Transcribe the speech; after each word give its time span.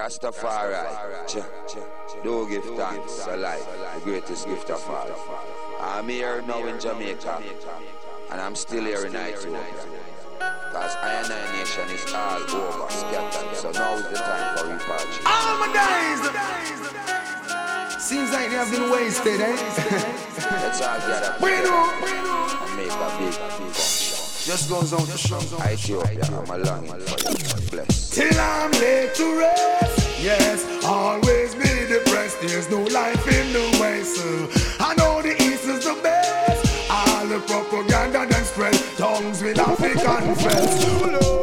Rastafari, 0.00 0.80
do 2.24 2.48
give 2.48 2.64
thanks 2.74 3.26
alive, 3.26 3.66
the 3.94 4.00
greatest 4.00 4.46
gift 4.46 4.70
of 4.70 4.82
all. 4.88 5.10
I'm 5.78 6.08
here 6.08 6.40
now 6.46 6.64
in 6.66 6.80
Jamaica, 6.80 7.42
and 8.32 8.40
I'm 8.40 8.54
still 8.56 8.82
here 8.82 9.04
in 9.04 9.14
Ethiopia. 9.14 9.60
Cause 10.72 10.96
Iron 11.02 11.28
Nation 11.52 11.90
is 11.90 12.14
all 12.14 12.40
over, 12.40 12.90
scattered. 12.90 13.54
So 13.54 13.72
now 13.72 13.96
is 13.96 14.04
the 14.08 14.14
time 14.16 14.56
for 14.56 14.68
reparture. 14.72 15.22
All 15.26 15.58
my 15.58 15.68
days! 15.76 16.20
Seems 18.02 18.32
like 18.32 18.48
they 18.48 18.56
have 18.56 18.70
been 18.70 18.90
wasted, 18.90 19.40
eh? 19.42 19.52
Let's 20.50 20.80
all 20.80 20.98
gather 20.98 21.36
Bueno! 21.40 21.92
and 22.64 22.74
make 22.74 22.90
a 22.90 23.18
big, 23.18 23.34
big. 23.58 23.74
Just 23.74 24.70
goes 24.70 24.94
on 24.94 25.06
to 25.06 25.18
show. 25.18 25.40
Ethiopia, 25.70 26.24
I'm 26.24 26.48
a 26.48 26.56
longing 26.56 27.00
for 27.00 27.18
you. 27.20 27.70
Bless. 27.70 28.10
Till 28.10 28.40
I'm 28.40 28.70
laid 28.72 29.14
to 29.16 29.38
rest. 29.38 29.79
Yes, 30.20 30.66
always 30.84 31.54
be 31.54 31.86
depressed. 31.88 32.42
There's 32.42 32.68
no 32.70 32.82
life 32.82 33.26
in 33.26 33.54
the 33.54 33.78
West. 33.80 34.20
I 34.78 34.94
know 34.96 35.22
the 35.22 35.32
East 35.42 35.64
is 35.64 35.82
the 35.82 35.94
best. 36.02 36.90
All 36.90 37.26
the 37.26 37.40
propaganda 37.40 38.26
then 38.28 38.44
spread. 38.44 38.74
Tongues 38.98 39.42
will 39.42 39.56
have 39.56 39.78
to 39.78 39.94
confess. 39.94 40.84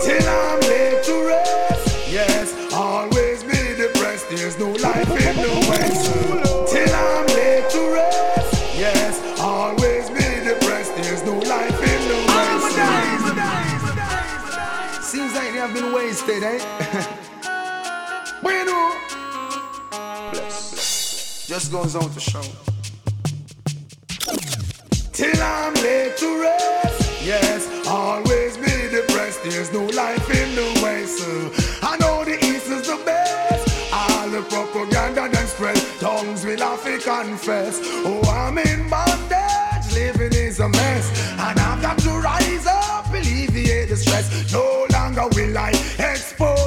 Till 0.06 0.30
I'm 0.30 0.60
laid 0.62 1.04
to 1.06 1.26
rest. 1.26 2.08
Yes, 2.08 2.54
always 2.72 3.44
be 3.44 3.58
depressed. 3.76 4.30
There's 4.30 4.60
no 4.60 4.70
life 4.70 5.10
in 5.10 5.38
the 5.38 5.66
West. 5.70 6.12
Till 6.72 6.94
I'm 6.94 7.26
laid 7.34 7.68
to 7.72 7.82
rest. 7.96 8.78
Yes, 8.78 9.40
always 9.40 10.08
be 10.12 10.24
depressed. 10.46 10.96
There's 10.98 11.24
no 11.24 11.34
life 11.34 11.82
in 11.82 12.08
the 12.10 12.20
West. 12.30 12.78
Seems 15.04 15.34
like 15.34 15.52
they 15.52 15.58
have 15.58 15.74
been 15.74 15.92
wasted, 15.92 16.44
eh? 16.44 16.77
Just 21.58 21.72
goes 21.72 21.96
on 21.96 22.08
to 22.12 22.20
show. 22.20 22.42
Till 25.12 25.42
I'm 25.42 25.74
laid 25.74 26.16
to 26.18 26.40
rest. 26.40 27.26
Yes, 27.26 27.88
always 27.88 28.58
be 28.58 28.72
depressed. 28.96 29.44
There's 29.44 29.74
no 29.74 29.86
life 29.88 30.30
in 30.30 30.54
the 30.54 30.80
West. 30.84 31.28
uh. 31.28 31.88
I 31.88 31.98
know 31.98 32.24
the 32.24 32.38
East 32.46 32.70
is 32.70 32.86
the 32.86 33.02
best. 33.04 33.92
All 33.92 34.30
the 34.30 34.44
propaganda 34.44 35.30
then 35.32 35.48
spread. 35.48 35.84
Tongues 36.00 36.46
will 36.46 36.60
have 36.60 36.84
to 36.84 37.00
confess. 37.00 37.80
Oh, 38.06 38.22
I'm 38.30 38.60
in 38.60 38.88
bondage. 38.88 39.92
Living 39.96 40.34
is 40.34 40.60
a 40.60 40.70
mess. 40.70 41.10
And 41.40 41.60
I've 41.60 41.82
got 41.82 41.98
to 41.98 42.12
rise 42.20 42.68
up, 42.68 43.10
alleviate 43.10 43.90
the 43.90 43.96
stress. 43.96 44.54
No 44.54 44.86
longer 44.92 45.28
will 45.34 45.58
I 45.58 45.72
expose 45.98 46.67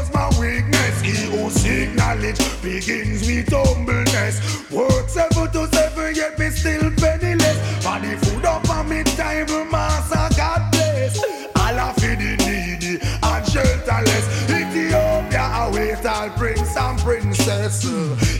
knowledge 2.20 2.62
begins 2.62 3.26
with 3.26 3.48
humbleness. 3.50 4.70
Work 4.70 5.08
seven 5.08 5.50
to 5.52 5.66
seven, 5.74 6.14
yet 6.14 6.38
me 6.38 6.50
still 6.50 6.90
penniless. 6.96 7.84
Body 7.84 8.14
food 8.16 8.44
up 8.44 8.68
on 8.68 8.88
me 8.88 9.02
table, 9.04 9.64
master 9.64 10.28
God 10.36 10.70
bless. 10.72 11.18
Allah 11.56 11.94
feed 11.98 12.18
the 12.18 12.36
needy 12.44 13.00
and 13.00 13.44
shelterless. 13.46 14.26
Ethiopia 14.50 15.44
await 15.64 16.04
all 16.06 16.30
prince 16.30 16.76
and 16.76 16.98
princess. 17.00 17.82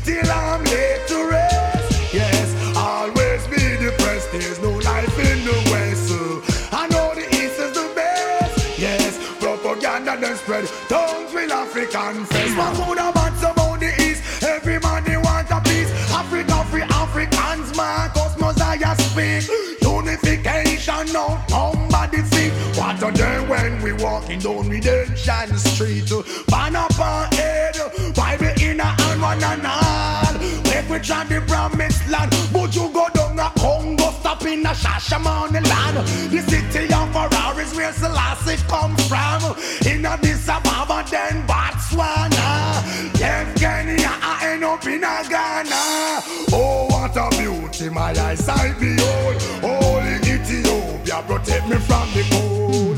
Till 0.05 0.31
I'm 0.31 0.65
laid 0.65 1.07
to 1.09 1.29
rest. 1.31 2.15
Yes, 2.15 2.77
always 2.77 3.47
be 3.47 3.77
depressed. 3.83 4.31
There's 4.33 4.61
no 4.61 4.71
life 4.71 5.19
in 5.19 5.45
the 5.45 5.57
West. 5.71 6.13
I 6.73 6.87
know 6.89 7.15
the 7.15 7.27
East 7.29 7.59
is 7.59 7.73
the 7.73 7.91
best. 7.95 8.79
Yes, 8.79 9.19
propaganda 9.39 10.19
then 10.21 10.37
spread. 10.37 10.67
Tongues 10.89 11.33
will. 11.33 11.51
Have 11.51 12.77
bad 12.77 12.99
about 12.99 13.20
Marcus 17.81 18.39
Mosiah 18.39 18.95
speak. 19.07 19.43
Unification 19.81 21.07
now, 21.15 21.43
nobody 21.49 22.21
think. 22.33 22.53
What 22.77 23.03
a 23.03 23.11
day 23.11 23.39
when 23.49 23.83
we 23.83 23.93
walking 23.95 24.39
down 24.39 24.69
Redemption 24.69 25.57
Street. 25.57 26.11
Ban 26.49 26.77
up 26.77 26.99
our 27.01 27.25
head, 27.37 27.77
Bible 28.15 28.53
in 28.61 28.81
a 28.81 28.85
hand, 28.85 29.23
one 29.23 29.43
and 29.43 29.67
all. 29.67 30.35
Make 30.71 30.89
we 30.91 30.99
try 30.99 31.25
the 31.25 31.43
promised 31.49 32.07
land. 32.11 32.31
would 32.53 32.75
you 32.75 32.91
go 32.93 33.09
down 33.15 33.20
a 33.41 33.51
Congo, 33.59 34.11
stop 34.21 34.43
in 34.43 34.65
a 34.65 34.71
Shashamane 34.71 35.67
land. 35.67 35.97
The 36.31 36.41
city 36.43 36.93
of 36.93 37.11
Ferraris 37.13 37.75
where 37.75 37.93
Selassie 37.93 38.63
come 38.69 38.97
from. 39.09 39.57
In 39.87 40.05
a 40.05 40.11
Addis 40.11 40.49
Ababa, 40.49 41.05
then 41.11 41.47
Botswana. 41.47 42.51
Left 43.21 43.59
Kenya, 43.59 44.13
I 44.23 44.53
end 44.53 44.65
up 44.65 44.85
in 44.87 45.05
a 45.05 45.25
Ghana. 45.29 46.23
Oh, 46.53 46.87
what 46.91 47.17
a 47.17 47.29
beauty, 47.39 47.89
my 47.89 48.11
eyesight 48.11 48.79
behold. 48.79 49.43
Holy 49.63 50.17
Ethiopia, 50.35 51.23
protect 51.27 51.69
me 51.69 51.77
from 51.77 52.09
the 52.13 52.23
cold. 52.31 52.90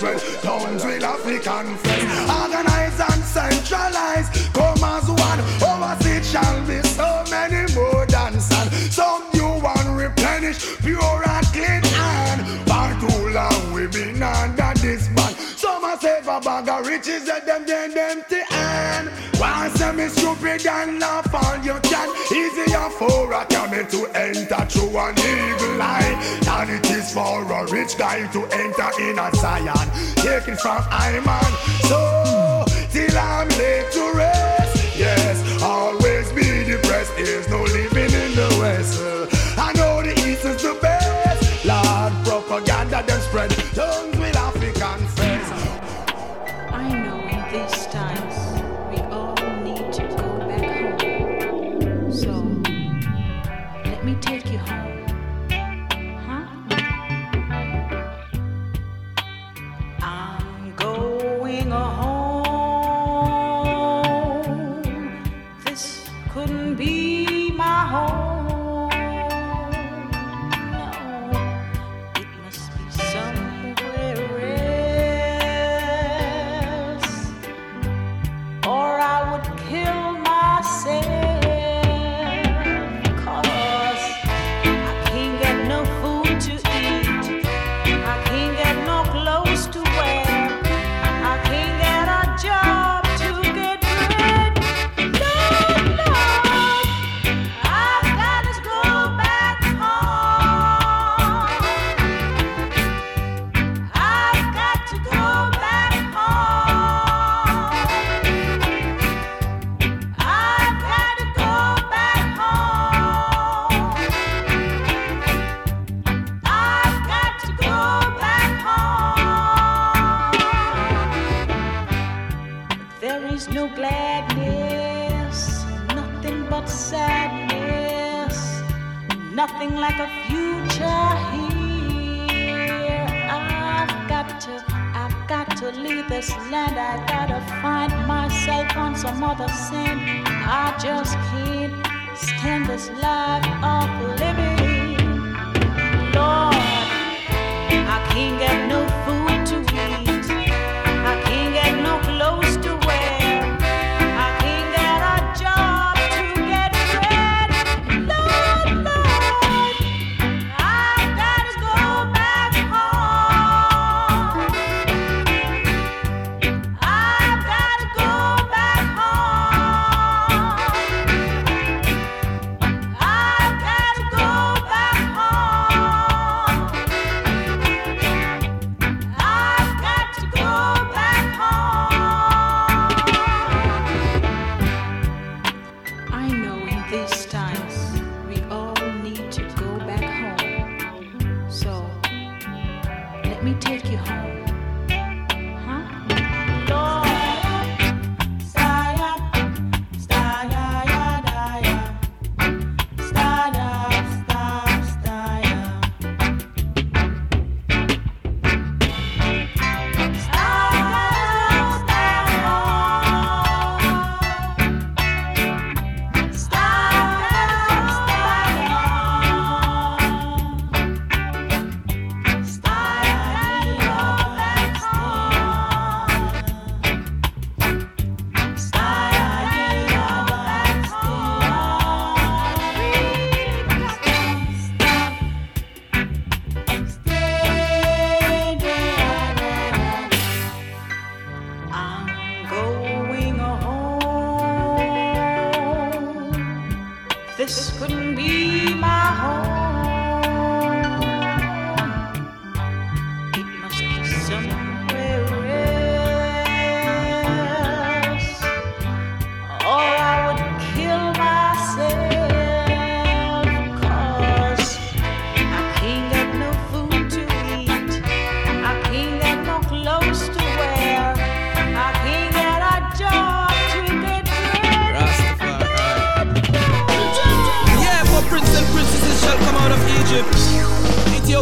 Spread. 0.00 0.18
Tongues 0.42 0.84
will 0.84 1.02
have 1.02 1.22
to 1.22 1.38
confess. 1.38 2.30
Organize 2.40 3.00
and 3.00 3.24
centralize. 3.24 4.28
Come 4.56 4.84
as 4.84 5.08
one. 5.08 5.40
Overseas 5.68 6.30
shall 6.30 6.66
be 6.66 6.80
so 6.82 7.24
many 7.30 7.72
more 7.74 8.06
than. 8.06 8.40
Some 8.40 9.24
new 9.34 9.60
one 9.60 9.96
replenish. 9.96 10.58
Pure 10.78 11.22
and 11.28 11.46
clean 11.54 11.82
and 11.84 12.40
for 12.68 12.90
too 13.02 13.28
long 13.30 13.72
we've 13.74 13.92
been 13.92 14.22
under 14.22 14.72
this 14.80 15.08
ban. 15.08 15.34
Some 15.56 15.84
a 15.84 15.98
save 16.00 16.28
a 16.28 16.40
bag 16.40 16.68
of 16.68 16.86
riches 16.86 17.28
and 17.28 17.46
them 17.46 17.66
then 17.66 17.96
empty 17.96 18.40
hand. 18.48 19.08
One 19.38 19.70
say 19.76 19.92
me 19.92 20.08
stupid 20.08 20.66
and 20.66 20.98
laugh 20.98 21.34
all 21.34 21.58
you 21.58 21.78
camel 23.80 23.90
to 23.90 24.18
enter 24.18 24.66
through 24.66 24.98
an 24.98 25.18
evil 25.18 25.76
line 25.76 26.40
than 26.42 26.70
it 26.70 26.90
is 26.90 27.12
for 27.12 27.42
a 27.42 27.66
rich 27.70 27.96
guy 27.96 28.26
to 28.32 28.44
enter 28.46 28.90
in 29.00 29.18
a 29.18 29.30
Zion. 29.36 29.90
Take 30.16 30.48
it 30.48 30.60
from 30.60 30.82
Iman. 30.90 31.52
So 31.82 32.64
till 32.90 33.18
I'm 33.18 33.48
laid 33.48 33.90
to 33.92 34.12
rest. 34.14 34.39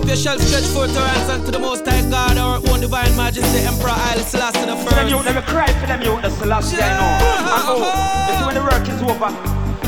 you 0.09 0.17
shall 0.17 0.39
stretch 0.39 0.65
forth 0.73 0.95
your 0.95 1.05
hands 1.05 1.29
unto 1.29 1.51
the 1.51 1.59
Most 1.59 1.85
High 1.85 2.01
God, 2.09 2.39
our 2.39 2.57
own 2.73 2.81
divine 2.81 3.15
majesty, 3.17 3.61
Emperor 3.61 3.93
Haile 3.93 4.25
Selassie 4.25 4.65
the 4.65 4.77
First. 4.77 4.97
Them 4.97 5.09
you, 5.09 5.23
them 5.23 5.43
cry 5.45 5.69
for 5.81 5.87
them 5.87 6.01
you, 6.01 6.17
the 6.23 6.31
Selassie, 6.31 6.77
yeah. 6.77 6.97
I 6.97 7.61
know. 7.69 7.85
This 8.25 8.41
is 8.41 8.47
when 8.49 8.57
the 8.57 8.65
work 8.65 8.89
is 8.89 9.01
over, 9.05 9.29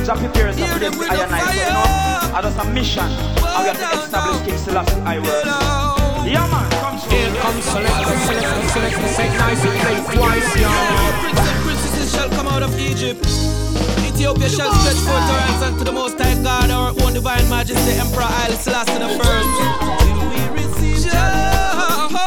Jah 0.04 0.20
prepares 0.20 0.60
us 0.60 0.72
for 0.72 0.78
the 0.78 0.92
ionizer, 0.92 1.56
you 1.56 1.72
know. 1.72 2.36
And 2.36 2.44
that's 2.44 2.58
a 2.60 2.64
mission, 2.68 3.08
and 3.08 3.60
we 3.64 3.72
have 3.72 3.80
to 3.80 3.88
establish 3.96 4.44
King 4.44 4.58
Selassie 4.60 5.00
I 5.08 5.18
world. 5.24 5.46
Yeah, 6.28 6.44
man. 6.52 6.68
Here 7.08 7.32
comes 7.40 7.64
Selector, 7.64 8.12
Selector, 8.28 8.68
Selector, 8.68 9.08
say 9.08 9.28
nice 9.40 9.64
and 9.64 9.72
play 9.80 10.20
twice, 10.20 10.52
y'all. 10.60 11.16
Prince 11.24 11.40
and 11.40 11.58
princesses 11.64 12.12
shall 12.12 12.28
come 12.28 12.46
out 12.46 12.62
of 12.62 12.78
Egypt. 12.78 13.24
Ethiopia 14.20 14.50
shall 14.50 14.70
stretch 14.74 14.96
forth 14.96 15.30
hands 15.40 15.62
unto 15.62 15.82
the 15.82 15.92
Most 15.92 16.20
High 16.20 16.34
God, 16.42 16.70
our 16.70 16.90
own 17.02 17.14
divine 17.14 17.48
majesty, 17.48 17.92
Emperor 17.92 18.28
Selassie 18.50 18.98
the 18.98 19.08
first. 19.16 19.48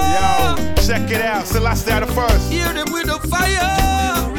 Yo, 0.10 0.88
check 0.88 1.12
it 1.12 1.22
out, 1.22 1.46
Selassie 1.46 2.00
the 2.00 2.08
first. 2.08 2.52
Hear 2.52 2.74
them 2.74 2.92
with 2.92 3.06
the 3.06 3.20
fire. 3.28 4.33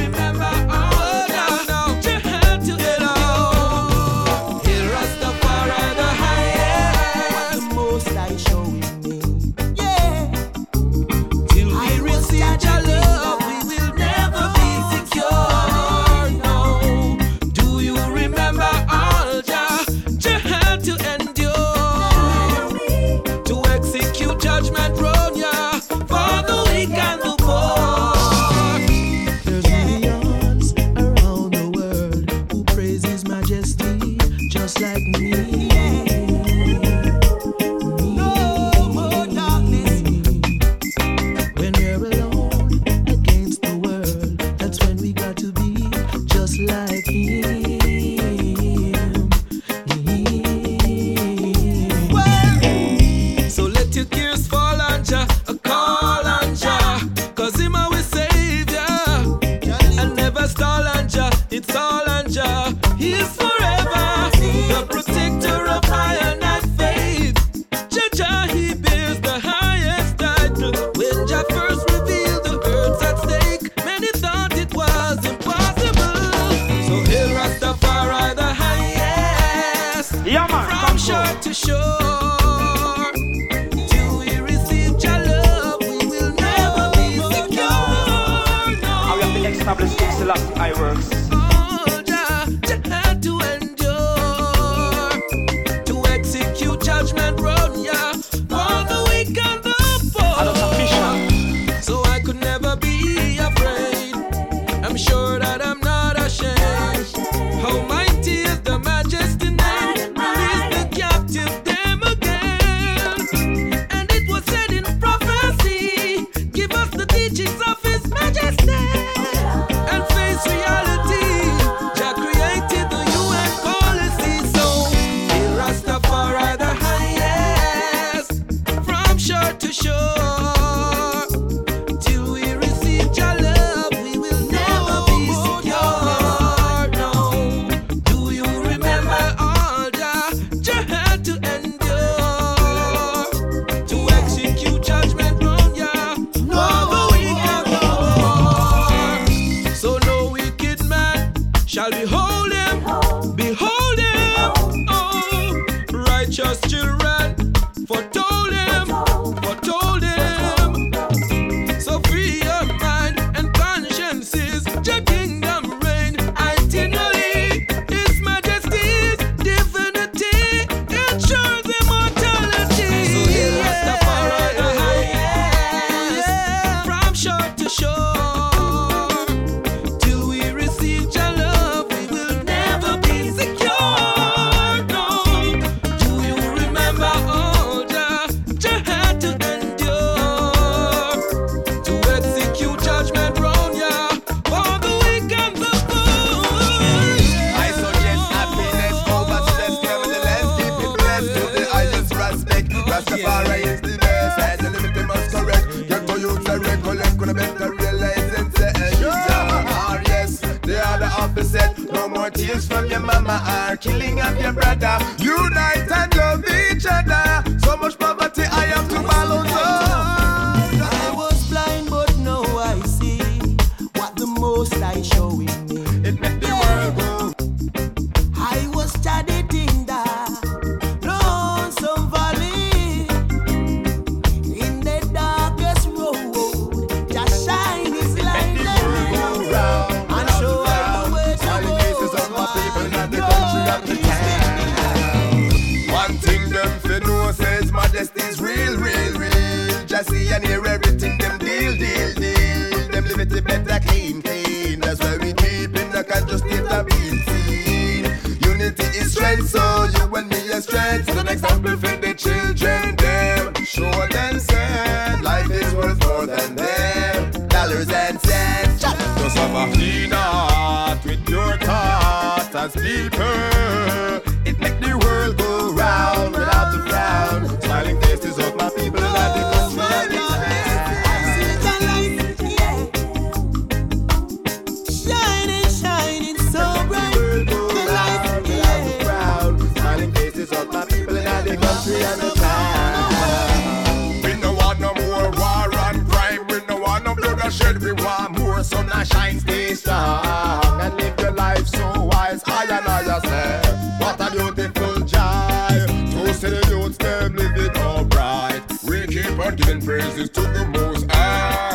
world 297.74 297.98
we 297.98 298.04
want 298.04 298.38
more 298.38 298.62
sun 298.62 298.90
and 298.94 299.08
shine, 299.08 299.40
stay 299.40 299.74
strong 299.74 300.80
and 300.80 300.94
live 300.96 301.18
your 301.18 301.32
life 301.32 301.66
so 301.66 302.04
wise. 302.04 302.42
I 302.46 302.64
and 302.64 302.86
I 302.86 303.00
yourself. 303.02 304.00
What 304.00 304.20
a 304.20 304.30
beautiful 304.30 305.00
joy 305.04 306.26
to 306.26 306.34
see 306.34 306.50
the 306.50 306.66
youths 306.68 306.98
them 306.98 307.34
living 307.34 307.76
all 307.78 308.04
bright. 308.04 308.62
We 308.84 309.06
keep 309.06 309.38
on 309.38 309.56
giving 309.56 309.82
praises 309.82 310.30
to 310.30 310.40
the 310.40 310.66
Most 310.66 311.10
High. 311.10 311.73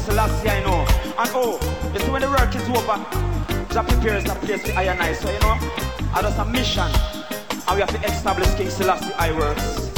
Selassie, 0.00 0.48
I 0.48 0.62
know. 0.62 0.86
And 1.18 1.30
oh, 1.34 1.90
you 1.92 2.00
see 2.00 2.10
when 2.10 2.22
the 2.22 2.28
work 2.28 2.54
is 2.54 2.68
over, 2.68 2.98
Jah 3.72 3.82
prepares 3.82 4.24
a 4.28 4.34
place 4.34 4.64
we 4.64 4.72
ironize. 4.72 5.20
So 5.20 5.30
you 5.30 5.38
know, 5.40 5.58
I 6.14 6.22
just 6.22 6.38
a 6.38 6.44
mission, 6.44 6.90
and 7.68 7.74
we 7.74 7.80
have 7.80 7.90
to 7.90 8.00
establish 8.08 8.52
King 8.54 8.70
Selassie 8.70 9.12
I 9.14 9.32
works. 9.32 9.89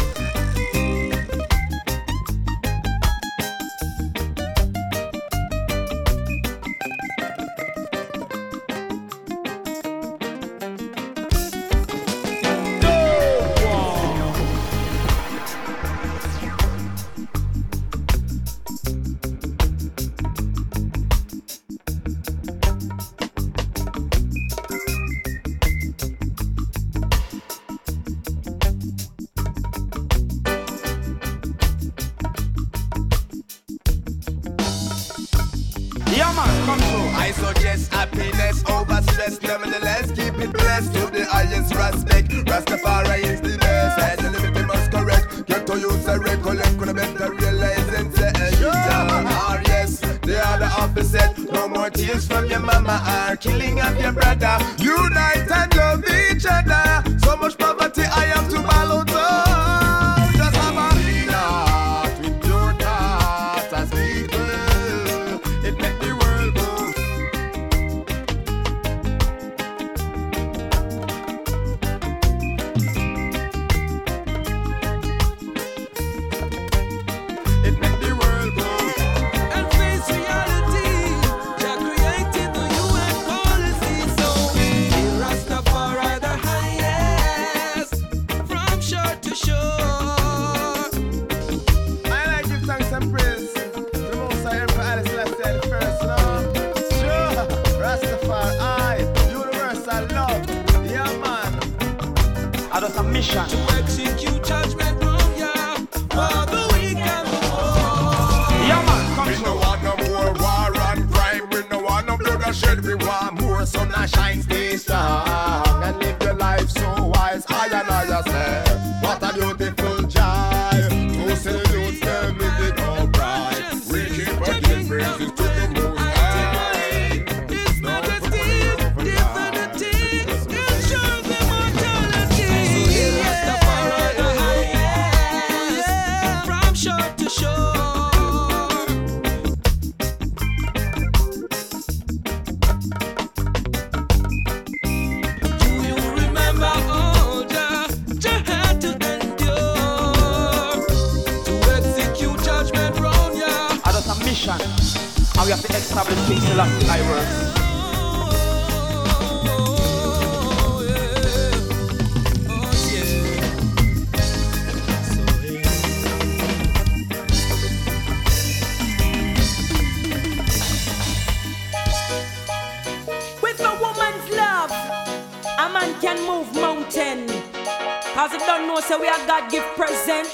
Cause 178.22 178.34
if 178.34 178.46
don't 178.46 178.68
know, 178.68 178.78
so 178.78 179.00
we 179.00 179.08
are 179.08 179.26
God 179.26 179.50
give 179.50 179.64
present. 179.74 180.30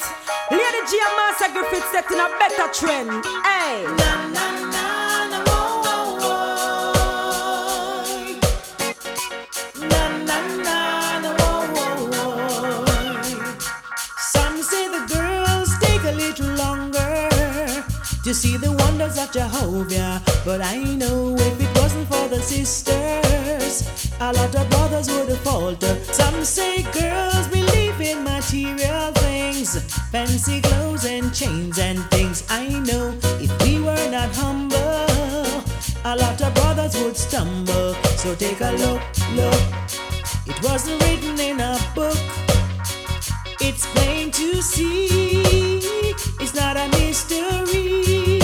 Lady 0.51 0.81
G 0.91 1.01
and 1.01 1.17
Master 1.17 1.51
Griffith 1.55 1.89
setting 1.91 2.21
a 2.21 2.29
better 2.39 2.69
trend. 2.71 3.25
Hey. 3.25 3.83
Na, 3.97 4.29
na, 4.29 4.71
na, 4.71 4.89
say 14.69 14.89
to 18.23 18.35
see 18.35 18.59
the 18.59 18.71
wonders 18.71 19.17
of 19.17 19.33
Jehovah. 19.33 20.21
But 20.45 20.61
I 20.61 20.83
know 20.83 21.35
if 21.35 21.59
it 21.59 21.79
wasn't 21.81 22.07
for 22.09 22.29
the 22.29 22.43
sisters, 22.43 23.89
a 24.21 24.33
lot 24.35 24.55
of 24.55 24.69
brothers 24.69 25.09
would 25.09 25.31
have 25.31 25.41
faltered. 25.41 26.05
Some 26.15 26.45
say 26.45 26.83
girls 26.93 27.49
in 28.11 28.25
material 28.25 29.13
things, 29.13 29.71
fancy 30.11 30.61
clothes 30.63 31.05
and 31.05 31.35
chains 31.35 31.79
and 31.79 31.99
things. 32.11 32.45
I 32.49 32.69
know 32.89 33.15
if 33.41 33.51
we 33.63 33.81
were 33.81 34.11
not 34.11 34.31
humble, 34.35 34.79
a 36.05 36.15
lot 36.17 36.41
of 36.41 36.55
brothers 36.55 36.97
would 37.03 37.17
stumble. 37.17 37.95
So 38.23 38.35
take 38.35 38.61
a 38.61 38.73
look, 38.83 39.03
look. 39.35 39.63
It 40.47 40.59
wasn't 40.63 41.03
written 41.03 41.39
in 41.39 41.61
a 41.61 41.79
book. 41.95 42.19
It's 43.61 43.85
plain 43.95 44.31
to 44.33 44.63
see. 44.63 45.81
It's 46.41 46.55
not 46.55 46.77
a 46.77 46.89
mystery. 46.99 48.41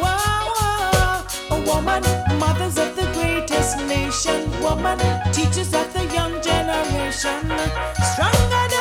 Whoa, 0.00 0.16
whoa. 0.56 1.56
A 1.56 1.58
woman, 1.66 2.02
mothers 2.38 2.78
of 2.78 2.96
the 2.96 3.08
greatest 3.12 3.76
nation. 3.86 4.50
Woman, 4.62 4.98
teachers 5.32 5.74
of 5.74 5.92
the 5.92 6.04
young 6.14 6.40
generation. 6.40 7.42
Stronger 8.12 8.71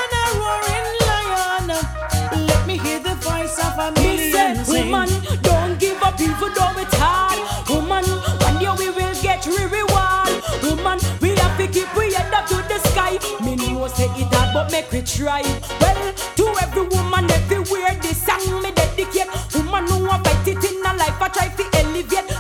Woman, 4.91 5.08
don't 5.41 5.80
give 5.80 6.04
up 6.04 6.19
even 6.19 6.51
though 6.54 6.75
it's 6.75 6.93
hard. 6.97 7.39
Woman, 7.69 8.04
one 8.43 8.60
day 8.60 8.67
we 8.77 8.89
will 8.89 9.15
get 9.23 9.45
re 9.45 9.63
reward. 9.63 10.36
Woman, 10.62 10.99
we 11.21 11.30
have 11.39 11.58
to 11.58 11.67
keep 11.67 11.88
we 11.95 12.13
head 12.13 12.34
up 12.34 12.45
to 12.47 12.56
the 12.67 12.77
sky. 12.89 13.15
Me 13.41 13.56
know 13.56 13.88
say 13.88 14.12
it 14.19 14.27
hard, 14.34 14.54
but 14.54 14.69
make 14.69 14.91
we 14.91 15.01
try. 15.01 15.43
Well, 15.80 16.13
to 16.36 16.45
every 16.62 16.88
woman 16.89 17.32
everywhere, 17.32 17.95
this 18.01 18.21
song 18.25 18.62
me 18.62 18.71
dedicate. 18.71 19.32
Woman 19.56 19.88
who 19.88 20.04
want 20.08 20.27
fight 20.27 20.45
it 20.49 20.60
in 20.60 20.86
a 20.86 20.91
life, 20.97 21.21
I 21.21 21.30
try 21.30 21.47
to 21.47 21.63
elevate. 21.80 22.31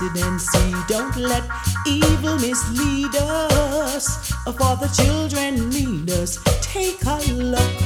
Presidency, 0.00 0.72
don't 0.88 1.14
let 1.16 1.44
evil 1.86 2.38
mislead 2.38 3.14
us. 3.16 4.30
For 4.44 4.76
the 4.76 4.88
children 5.02 5.68
need 5.68 6.10
us. 6.10 6.38
Take 6.62 7.04
a 7.04 7.18
look. 7.34 7.79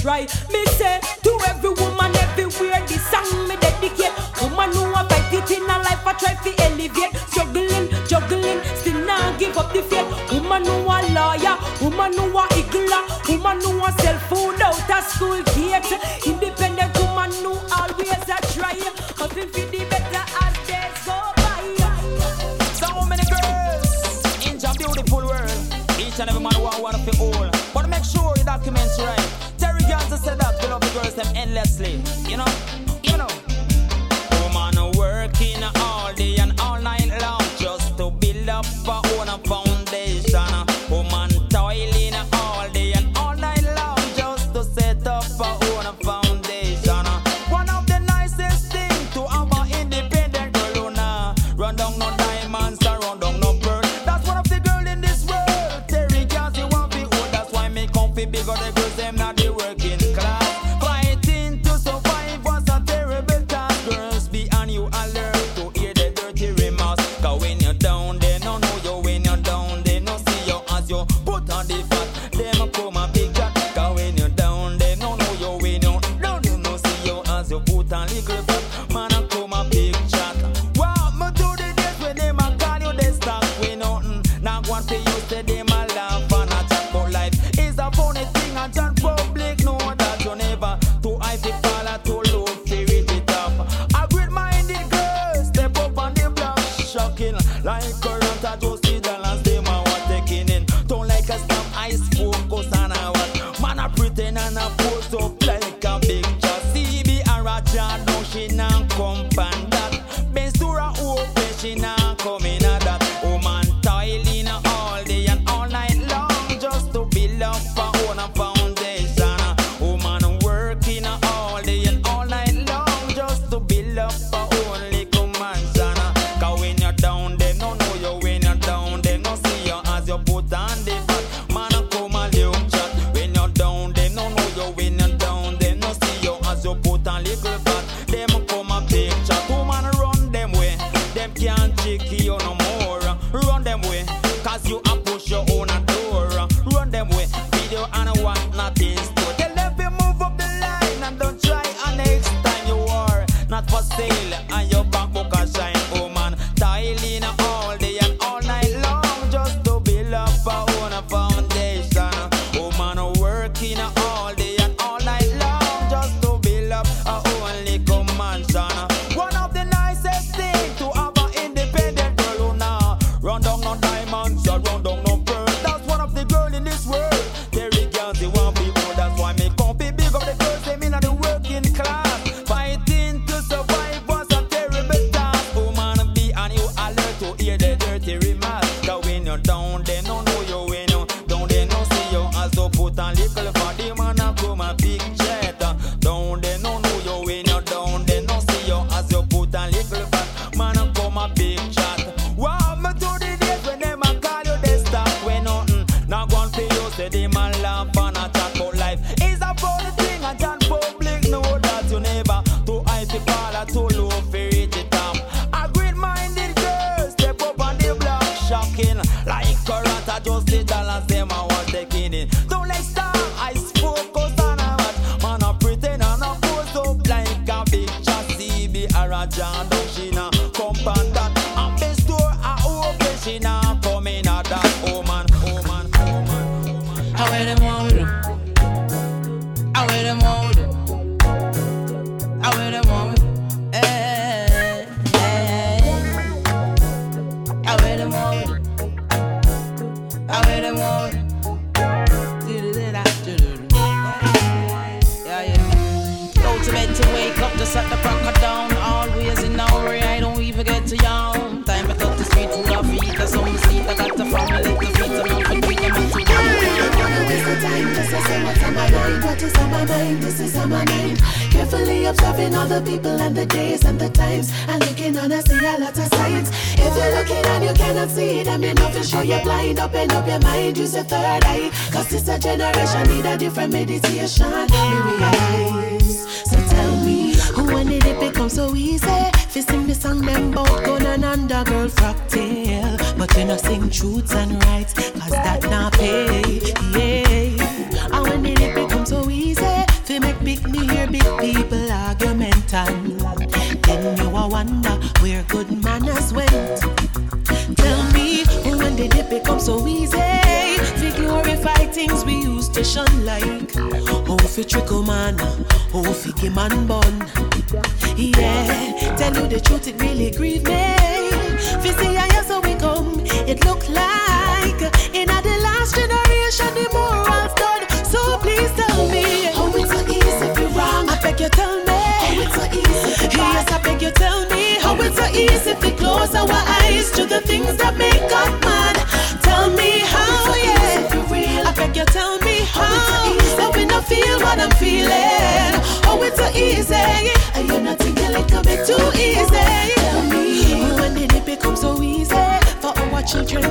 Try. 0.00 0.22
Me 0.52 0.64
say 0.78 1.00
to 1.22 1.32
every 1.48 1.70
woman 1.70 2.14
everywhere, 2.16 2.82
this 2.86 3.04
song 3.10 3.48
me 3.48 3.56
dedicate. 3.56 4.12
Woman 4.40 4.70
who 4.72 4.84
a 4.92 5.02
fight 5.08 5.32
it 5.32 5.50
in 5.50 5.64
a 5.64 5.76
life, 5.86 6.06
I 6.06 6.12
try 6.12 6.34
to 6.34 6.50
elevate. 6.64 7.16
Struggling, 7.30 7.86
juggling, 8.06 8.60
still 8.76 9.00
not 9.06 9.38
give 9.38 9.56
up 9.56 9.72
the 9.72 9.82
faith. 9.82 10.08
Woman 10.32 10.64
who 10.64 10.84
a 10.84 10.98
lawyer, 11.16 11.56
woman 11.80 12.12
who 12.12 12.38
a 12.38 12.44
higgler, 12.54 13.02
woman 13.28 13.60
who 13.60 13.84
a 13.84 13.90
sell 14.00 14.18
food 14.28 14.60
out 14.60 14.90
of 14.90 15.04
school 15.04 15.42
gate. 15.54 15.90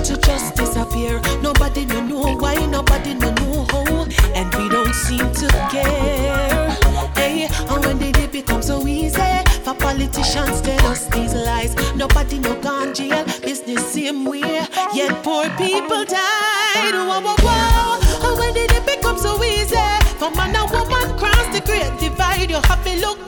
To 0.05 0.15
just 0.17 0.55
disappear? 0.55 1.19
Nobody 1.41 1.85
no 1.85 1.99
know 2.01 2.35
why, 2.35 2.63
nobody 2.67 3.15
no 3.15 3.31
know 3.31 3.65
how, 3.71 4.05
and 4.35 4.53
we 4.55 4.69
don't 4.69 4.93
seem 4.93 5.31
to 5.33 5.47
care. 5.71 6.69
Hey, 7.15 7.47
and 7.49 7.85
when 7.85 7.97
did 7.97 8.17
it 8.17 8.31
become 8.31 8.61
so 8.61 8.85
easy 8.85 9.17
for 9.63 9.73
politicians 9.73 10.61
tell 10.61 10.85
us 10.85 11.07
these 11.07 11.33
lies? 11.33 11.75
Nobody 11.95 12.37
no 12.37 12.53
gone 12.61 12.93
jail, 12.93 13.25
business 13.41 13.93
same 13.93 14.25
way, 14.25 14.67
yet 14.93 15.23
poor 15.23 15.49
people 15.57 16.05
died. 16.05 16.93
Whoa, 16.93 17.21
whoa, 17.21 17.35
whoa. 17.41 18.29
And 18.29 18.39
when 18.39 18.53
did 18.53 18.71
it 18.71 18.85
become 18.85 19.17
so 19.17 19.43
easy 19.43 19.75
for 20.19 20.29
man 20.31 20.55
and 20.55 20.69
woman 20.69 21.17
cross 21.17 21.47
the 21.51 21.61
great 21.65 21.97
divide? 21.99 22.51
You 22.51 22.61
have 22.61 22.83
to 22.83 22.95
look 22.99 23.24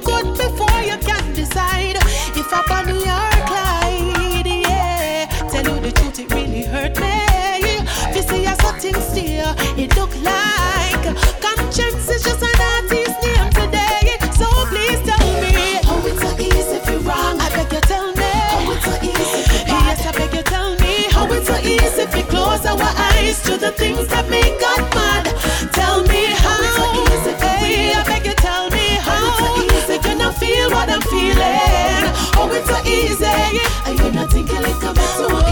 the 23.67 23.73
things 23.73 24.07
that 24.07 24.29
make 24.29 24.59
God 24.59 24.81
mad. 24.95 25.25
Tell 25.73 26.01
me 26.03 26.23
how 26.43 26.55
it's 26.63 26.75
so 26.79 26.85
easy. 27.03 27.33
Hey, 27.43 27.91
I 27.91 28.03
beg 28.03 28.25
you 28.25 28.33
tell 28.35 28.69
me 28.69 28.87
how 29.07 29.59
if 29.95 30.05
you 30.05 30.15
not 30.15 30.35
feel 30.37 30.69
what 30.71 30.89
I'm 30.89 31.01
feeling. 31.01 32.03
Oh, 32.39 32.49
it's 32.53 32.69
so 32.69 32.77
easy. 32.87 33.59
And 33.85 33.99
you're 33.99 34.13
not 34.13 34.31
thinking 34.31 34.57
a 34.57 34.61
bit 34.61 35.07
too 35.17 35.46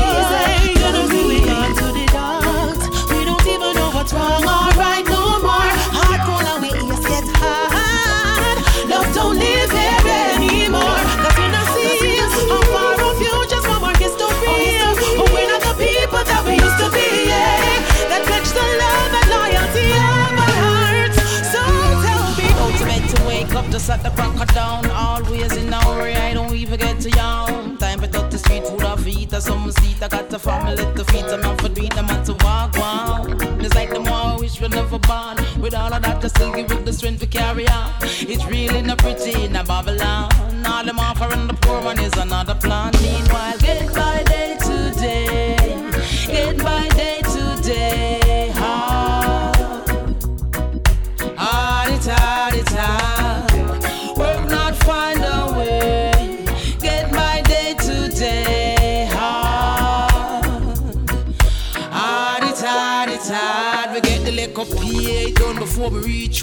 seat. 29.95 30.03
I 30.03 30.08
got 30.08 30.29
the 30.29 30.39
family 30.39 30.75
to 30.75 31.03
feed, 31.05 31.25
I'm 31.25 31.43
out 31.43 31.62
for 31.62 31.69
do 31.69 31.84
it, 31.84 31.97
I'm 31.97 32.10
out 32.10 32.25
to 32.25 32.34
walk 32.34 32.75
wow. 32.77 33.25
It's 33.60 33.75
like 33.75 33.89
the 33.89 33.99
more 33.99 34.13
I 34.13 34.38
wish 34.39 34.62
we 34.62 34.67
never 34.67 34.99
born. 34.99 35.38
With 35.60 35.73
all 35.73 35.93
of 35.93 36.01
that, 36.01 36.21
just 36.21 36.36
still 36.36 36.53
give 36.53 36.71
it 36.71 36.86
the 36.86 36.93
strength 36.93 37.21
to 37.21 37.27
carry 37.27 37.67
on. 37.67 37.91
It's 38.01 38.45
really 38.45 38.81
not 38.81 38.99
pretty 38.99 39.45
in 39.45 39.55
a 39.55 39.63
Babylon. 39.63 40.31
All 40.65 40.84
them 40.84 40.99
offering 40.99 41.47
the 41.47 41.53
poor 41.53 41.81
one 41.81 41.99
is 41.99 42.13
another 42.17 42.55
plan. 42.55 42.94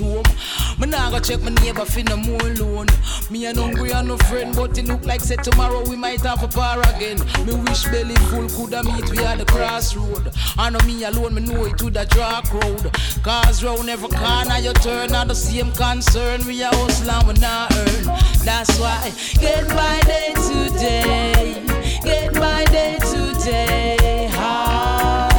Reach. 0.01 0.79
Me 0.79 0.87
nah 0.87 1.11
go 1.11 1.21
check 1.21 1.41
my 1.43 1.51
neighbor 1.51 1.85
for 1.85 2.03
no 2.03 2.17
more 2.17 2.55
loan. 2.55 2.87
Me 3.31 3.47
and 3.47 3.59
hungry 3.59 3.93
and 3.93 4.09
no 4.09 4.17
friend, 4.17 4.55
but 4.55 4.77
it 4.79 4.87
look 4.87 5.05
like 5.05 5.21
say 5.21 5.37
tomorrow 5.37 5.83
we 5.89 5.97
might 5.97 6.21
have 6.23 6.43
a 6.43 6.49
bar 6.49 6.81
again. 6.95 7.19
Me 7.47 7.55
wish 7.55 7.85
belly 7.85 8.15
full 8.31 8.49
coulda 8.49 8.83
meet 8.83 9.09
we 9.11 9.19
at 9.19 9.39
the 9.39 9.45
crossroad. 9.45 10.33
I 10.57 10.71
know 10.71 10.81
me 10.87 11.05
alone, 11.05 11.35
me 11.35 11.43
know 11.43 11.65
it 11.65 11.79
to 11.79 11.91
the 11.91 12.05
dark 12.07 12.53
road. 12.53 12.91
Cause 13.23 13.63
round 13.63 13.89
every 13.89 14.09
corner 14.09 14.59
you 14.59 14.73
turn, 14.75 15.15
are 15.15 15.27
the 15.27 15.35
same 15.35 15.73
concern. 15.73 16.45
We 16.47 16.63
a 16.63 16.69
hustle 16.69 17.11
and 17.11 17.27
we 17.29 17.35
not 17.35 17.73
earn. 17.75 18.05
That's 18.45 18.79
why 18.79 19.13
get 19.41 19.69
by 19.69 20.01
day 20.07 20.33
to 20.35 20.71
day, 20.79 21.65
get 22.03 22.35
by 22.35 22.65
day 22.67 22.99
to 22.99 23.45
day. 23.45 24.29
Hard, 24.33 25.33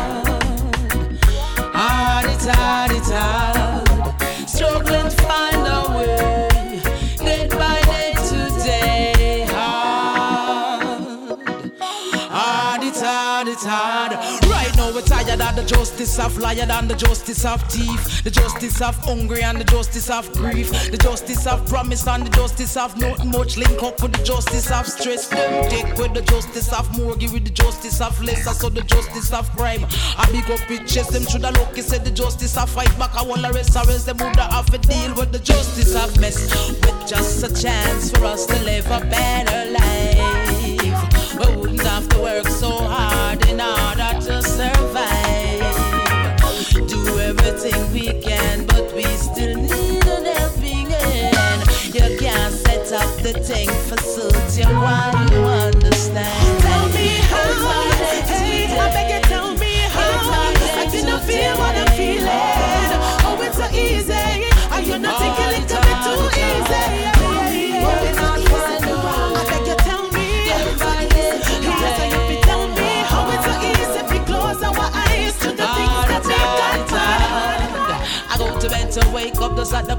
hard 1.73 2.25
it's 2.25 2.45
hard, 2.45 2.91
hard. 2.91 3.52
Tired 15.53 15.65
the 15.65 15.75
justice 15.75 16.19
of 16.19 16.37
liar 16.37 16.67
and 16.69 16.89
the 16.89 16.95
justice 16.95 17.45
of 17.45 17.61
thief, 17.71 18.23
the 18.23 18.31
justice 18.31 18.81
of 18.81 18.95
hungry 19.05 19.41
and 19.43 19.59
the 19.59 19.63
justice 19.63 20.09
of 20.09 20.31
grief, 20.33 20.69
the 20.91 20.97
justice 20.97 21.47
of 21.47 21.65
promise 21.67 22.07
and 22.07 22.25
the 22.25 22.29
justice 22.31 22.77
of 22.77 22.97
not 22.97 23.25
much 23.25 23.57
link 23.57 23.81
up 23.83 24.01
with 24.01 24.13
the 24.13 24.23
justice 24.23 24.71
of 24.71 24.87
stress. 24.87 25.27
Them 25.27 25.69
take 25.69 25.97
with 25.97 26.13
the 26.13 26.21
justice 26.21 26.71
of 26.73 26.97
morgue 26.97 27.31
with 27.31 27.43
the 27.43 27.51
justice 27.51 28.01
of 28.01 28.21
lesser, 28.21 28.53
so 28.53 28.69
the 28.69 28.81
justice 28.81 29.33
of 29.33 29.49
crime. 29.55 29.85
I 30.17 30.29
big 30.31 30.49
up 30.51 30.69
with 30.69 30.87
chest, 30.87 31.11
them 31.11 31.25
shoulda 31.25 31.51
lucky 31.51 31.81
said 31.81 32.05
the 32.05 32.11
justice 32.11 32.57
of 32.57 32.69
fight 32.69 32.97
back. 32.97 33.15
I 33.15 33.23
wanna 33.23 33.51
rest, 33.51 33.75
arrest 33.75 34.05
them 34.05 34.17
woulda 34.17 34.43
have 34.43 34.69
to 34.71 34.77
deal 34.77 35.13
with 35.15 35.31
the 35.31 35.39
justice 35.39 35.95
of 35.95 36.19
mess. 36.19 36.49
With 36.85 37.07
just 37.07 37.43
a 37.43 37.53
chance 37.61 38.11
for 38.11 38.25
us 38.25 38.45
to 38.45 38.55
live 38.63 38.85
a 38.87 38.99
better 39.05 39.71
life, 39.71 41.39
we 41.39 41.55
wouldn't 41.55 41.81
have 41.81 42.07
to 42.09 42.19
work 42.19 42.47
so 42.47 42.69
hard 42.71 43.45
in 43.47 43.61
order 43.61 43.92
we 48.95 49.03
still 49.17 49.55
need 49.55 50.05
an 50.05 50.25
helping 50.25 50.89
hand. 50.89 51.67
You 51.93 52.17
can't 52.19 52.53
set 52.53 52.91
up 52.93 53.09
the 53.21 53.33
thing 53.33 53.69
for 53.87 53.97
suit 53.97 54.57
you 54.57 54.69
while 54.75 55.13
you 55.31 55.39
understand. 55.39 56.61
Tell 56.61 56.87
me 56.89 57.07
how, 57.31 57.97
hey, 58.27 58.77
I 58.77 58.89
beg 58.93 59.09
you 59.13 59.21
tell 59.29 59.53
me 59.55 59.73
how. 59.89 60.31
I 60.77 60.87
didn't 60.91 61.21
feel 61.21 61.57
what 61.57 61.75
I'm 61.75 61.92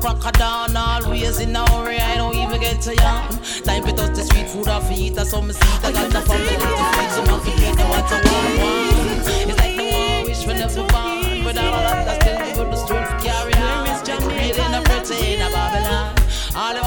crack 0.04 0.24
of 0.26 0.32
dawn. 0.32 0.76
Always 0.76 1.40
in 1.40 1.56
a 1.56 1.64
hurry, 1.70 1.98
I 1.98 2.16
don't 2.16 2.36
even 2.36 2.60
get 2.60 2.80
to 2.82 2.94
yawn. 2.94 3.28
Time 3.64 3.84
to 3.84 3.92
touch 3.92 4.14
the 4.16 4.24
street 4.24 4.48
food 4.50 4.68
off 4.68 4.90
eat, 4.92 5.16
or 5.16 5.24
some 5.24 5.50
seat. 5.50 5.84
I 5.84 5.92
got 5.92 6.10
the 6.12 6.20
family 6.20 6.56
to 6.60 6.68
feed, 6.92 7.10
so 7.14 7.22
my 7.24 7.38
feet 7.44 7.76
they 7.76 7.88
want 7.88 8.06
to 8.12 8.16
want. 8.28 8.68
It's 9.48 9.58
like 9.60 9.76
the 9.80 9.84
one 9.96 10.24
wish 10.28 10.46
we 10.46 10.52
never 10.54 10.84
born. 10.92 11.44
With 11.44 11.56
all 11.56 11.80
that, 11.88 12.08
I 12.08 12.18
still 12.20 12.38
give 12.38 12.70
the 12.70 12.76
strength 12.76 13.10
to 13.10 13.16
carry 13.24 13.54
on. 13.54 13.84
Really 14.28 14.52
not 14.68 14.84
pretty 14.84 15.34
in 15.34 15.40
a 15.40 15.48
Babylon. 15.50 16.12
All 16.54 16.74
the 16.74 16.82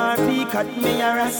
my 0.00 0.16
feet 0.26 0.48
cut 0.48 0.66
me 0.82 1.00
a 1.00 1.14
ras. 1.14 1.38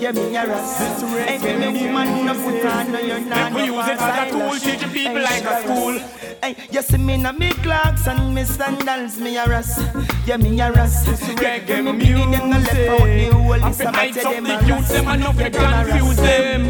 Yeah, 0.00 0.12
me 0.12 0.36
a 0.36 0.46
ras. 0.46 1.00
Hey, 1.28 1.38
for 1.38 1.54
me 1.58 1.68
woman, 1.80 2.26
no 2.26 2.34
put 2.34 2.64
on 2.72 2.92
no 2.92 2.98
your 2.98 3.20
nan. 3.20 3.52
Make 3.52 3.70
we 3.70 3.76
use 3.76 3.88
it 3.88 4.00
as 4.00 4.16
a 4.20 4.24
tool, 4.32 4.54
teach 4.64 4.84
people 4.92 5.22
like 5.22 5.44
a 5.52 5.54
school. 5.62 5.94
Hey, 6.42 6.52
you 6.70 6.82
see 6.82 6.98
me 6.98 7.16
na 7.16 7.32
me 7.32 7.50
clocks 7.64 8.06
and 8.06 8.34
me 8.34 8.44
sandals, 8.44 9.18
me 9.18 9.36
a 9.36 9.46
ras. 9.46 9.70
Yeah, 10.26 10.36
me 10.36 10.60
a 10.60 10.70
ras. 10.72 10.94
Reggae 11.44 11.82
Me 11.84 11.92
begin 11.92 12.30
them 12.32 12.50
no 12.50 12.58
left 12.58 12.88
out 12.94 13.08
the 13.18 13.26
whole 13.32 13.64
I'm 13.64 13.72
is 13.72 13.78
gonna 13.78 14.12
them 14.12 14.44
the 14.44 14.54
a 14.54 14.68
ras. 14.68 14.88
them 14.92 15.08
and 15.08 15.20
not 15.22 15.36
Yeah, 15.36 15.84
confuse 15.84 16.16
them. 16.16 16.62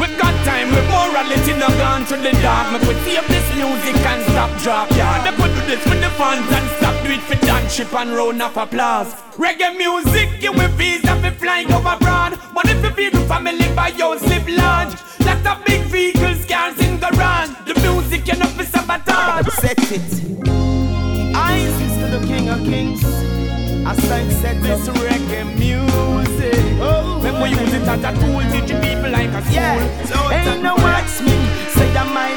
We 0.00 0.06
got 0.18 0.34
time 0.44 0.68
with 0.74 0.86
morality 0.90 1.52
now 1.62 1.72
gone 1.82 2.04
to 2.10 2.16
the 2.16 2.32
dark. 2.42 2.66
Make 2.72 2.86
we 2.88 2.94
save 3.06 3.26
this 3.34 3.48
music 3.58 3.96
and 4.12 4.22
stop 4.30 4.50
drop. 4.62 4.90
Yeah, 4.92 5.31
do 5.62 5.76
this 5.76 5.84
with 5.84 6.00
the 6.00 6.10
fans 6.10 6.50
and 6.52 6.68
stop 6.78 7.04
do 7.04 7.12
it 7.12 7.20
for 7.20 7.34
dance 7.46 7.72
ship 7.74 7.92
and 7.94 8.10
round 8.10 8.42
of 8.42 8.56
applause. 8.56 9.14
Reggae 9.36 9.76
music, 9.76 10.40
give 10.40 10.54
me 10.54 10.66
visa 10.78 11.14
for 11.20 11.30
flying 11.32 11.72
over 11.72 11.96
broad. 12.00 12.38
But 12.54 12.68
if 12.68 12.82
you 12.84 12.90
feel 12.90 13.10
the 13.10 13.26
family 13.26 13.68
by 13.74 13.88
your 13.88 14.18
slip 14.18 14.46
large, 14.48 14.94
lots 15.20 15.46
of 15.46 15.64
big 15.64 15.82
vehicles, 15.86 16.44
cars 16.46 16.78
in 16.80 16.98
garage. 16.98 17.50
The 17.66 17.74
music 17.80 18.26
you 18.26 18.38
know 18.38 18.46
for 18.46 18.64
sabotage. 18.64 19.46
Set 19.54 19.78
it. 19.92 20.00
Eyes 21.34 21.80
is 21.80 21.94
to 22.00 22.18
the 22.18 22.26
King 22.26 22.48
of 22.48 22.60
Kings. 22.60 23.04
I 23.84 23.96
said, 23.96 24.32
set 24.32 24.62
this 24.62 24.88
reggae 24.88 25.44
music. 25.58 26.54
Make 27.22 27.38
we 27.42 27.50
use 27.50 27.74
it 27.74 27.82
as 27.82 28.04
a 28.04 28.12
tool, 28.20 28.42
teaching 28.52 28.80
people 28.80 29.10
like 29.10 29.30
school. 29.30 29.54
Yeah, 29.54 30.04
so 30.06 30.30
ain't 30.30 30.62
no 30.62 30.74
watch 30.76 31.20
me. 31.22 31.36
Say 31.74 31.90
that 31.94 32.08
my 32.12 32.30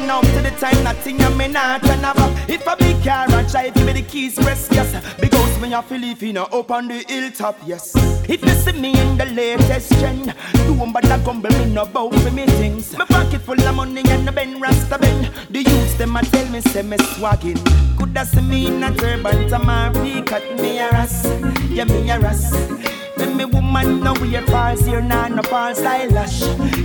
man 0.00 0.10
up 0.10 0.22
to 0.22 0.42
the 0.42 0.50
time, 0.58 0.82
nothing 0.84 1.20
I 1.20 1.28
may 1.34 1.48
not 1.48 1.82
turn 1.82 2.00
about. 2.00 2.32
If 2.48 2.66
a 2.66 2.76
big 2.76 3.02
car 3.02 3.26
and 3.30 3.48
try 3.48 3.70
give 3.70 3.86
me 3.86 3.92
the 3.92 4.02
keys, 4.02 4.34
press 4.34 4.68
yes. 4.70 4.92
Big 5.20 5.32
house 5.32 5.60
me 5.60 5.72
a 5.72 5.82
Philip 5.82 6.22
in 6.22 6.36
up 6.36 6.70
on 6.70 6.88
the 6.88 7.04
hilltop, 7.08 7.56
yes. 7.66 7.92
If 8.28 8.42
you 8.42 8.50
see 8.50 8.72
me 8.72 8.98
in 8.98 9.16
the 9.16 9.26
latest 9.26 9.92
trend, 9.98 10.34
don't 10.52 10.92
bother 10.92 11.18
gumble 11.24 11.50
me 11.50 11.66
no 11.72 11.86
bout 11.86 12.14
for 12.14 12.30
me 12.30 12.46
things. 12.46 12.96
My 12.96 13.04
pocket 13.04 13.40
full 13.40 13.60
of 13.60 13.74
money 13.74 14.02
and 14.08 14.26
the 14.26 14.32
Ben 14.32 14.60
Rasta 14.60 14.98
Ben. 14.98 15.32
The 15.50 15.62
youths 15.62 15.94
them 15.94 16.16
a 16.16 16.22
tell 16.22 16.48
me 16.50 16.60
say 16.60 16.82
me 16.82 16.96
swaggin'. 16.96 17.58
Coulda 17.96 18.24
see 18.24 18.40
me 18.40 18.66
in 18.66 18.82
a 18.82 18.94
turban, 18.94 19.48
to 19.48 19.58
my 19.58 19.90
peak 19.94 20.26
cut 20.26 20.44
me 20.56 20.78
a 20.78 20.90
ras, 20.90 21.26
yeah 21.70 21.84
me 21.84 22.10
a 22.10 22.18
ras. 22.18 22.97
When 23.18 23.36
me 23.36 23.44
woman 23.44 24.00
no 24.00 24.12
wear 24.14 24.42
false 24.42 24.84
here, 24.86 25.00
nah 25.00 25.28
no 25.28 25.42
false 25.42 25.80
eyelash 25.80 26.40